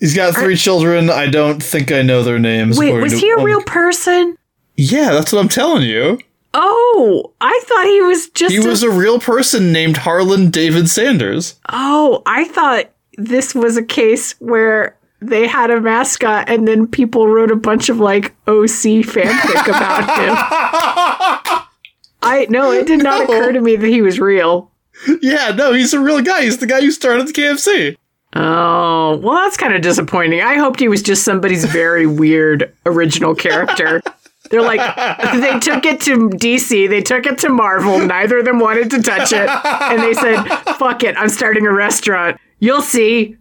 [0.03, 1.09] He's got three children.
[1.09, 2.77] I don't think I know their names.
[2.77, 4.37] Wait, was he a real person?
[4.75, 6.19] Yeah, that's what I'm telling you.
[6.53, 8.51] Oh, I thought he was just.
[8.53, 11.57] He was a real person named Harlan David Sanders.
[11.71, 17.29] oh, I thought this was a case where they had a mascot and then people
[17.29, 20.35] wrote a bunch of like OC fanfic about him.
[22.21, 23.35] I no, it did not No.
[23.37, 24.69] occur to me that he was real.
[25.21, 26.41] Yeah, no, he's a real guy.
[26.43, 27.95] He's the guy who started the KFC.
[28.35, 30.41] Oh, well, that's kind of disappointing.
[30.41, 34.01] I hoped he was just somebody's very weird original character.
[34.49, 34.79] They're like,
[35.33, 39.01] they took it to DC, they took it to Marvel, neither of them wanted to
[39.01, 39.49] touch it.
[39.49, 40.43] And they said,
[40.77, 42.39] fuck it, I'm starting a restaurant.
[42.59, 43.37] You'll see.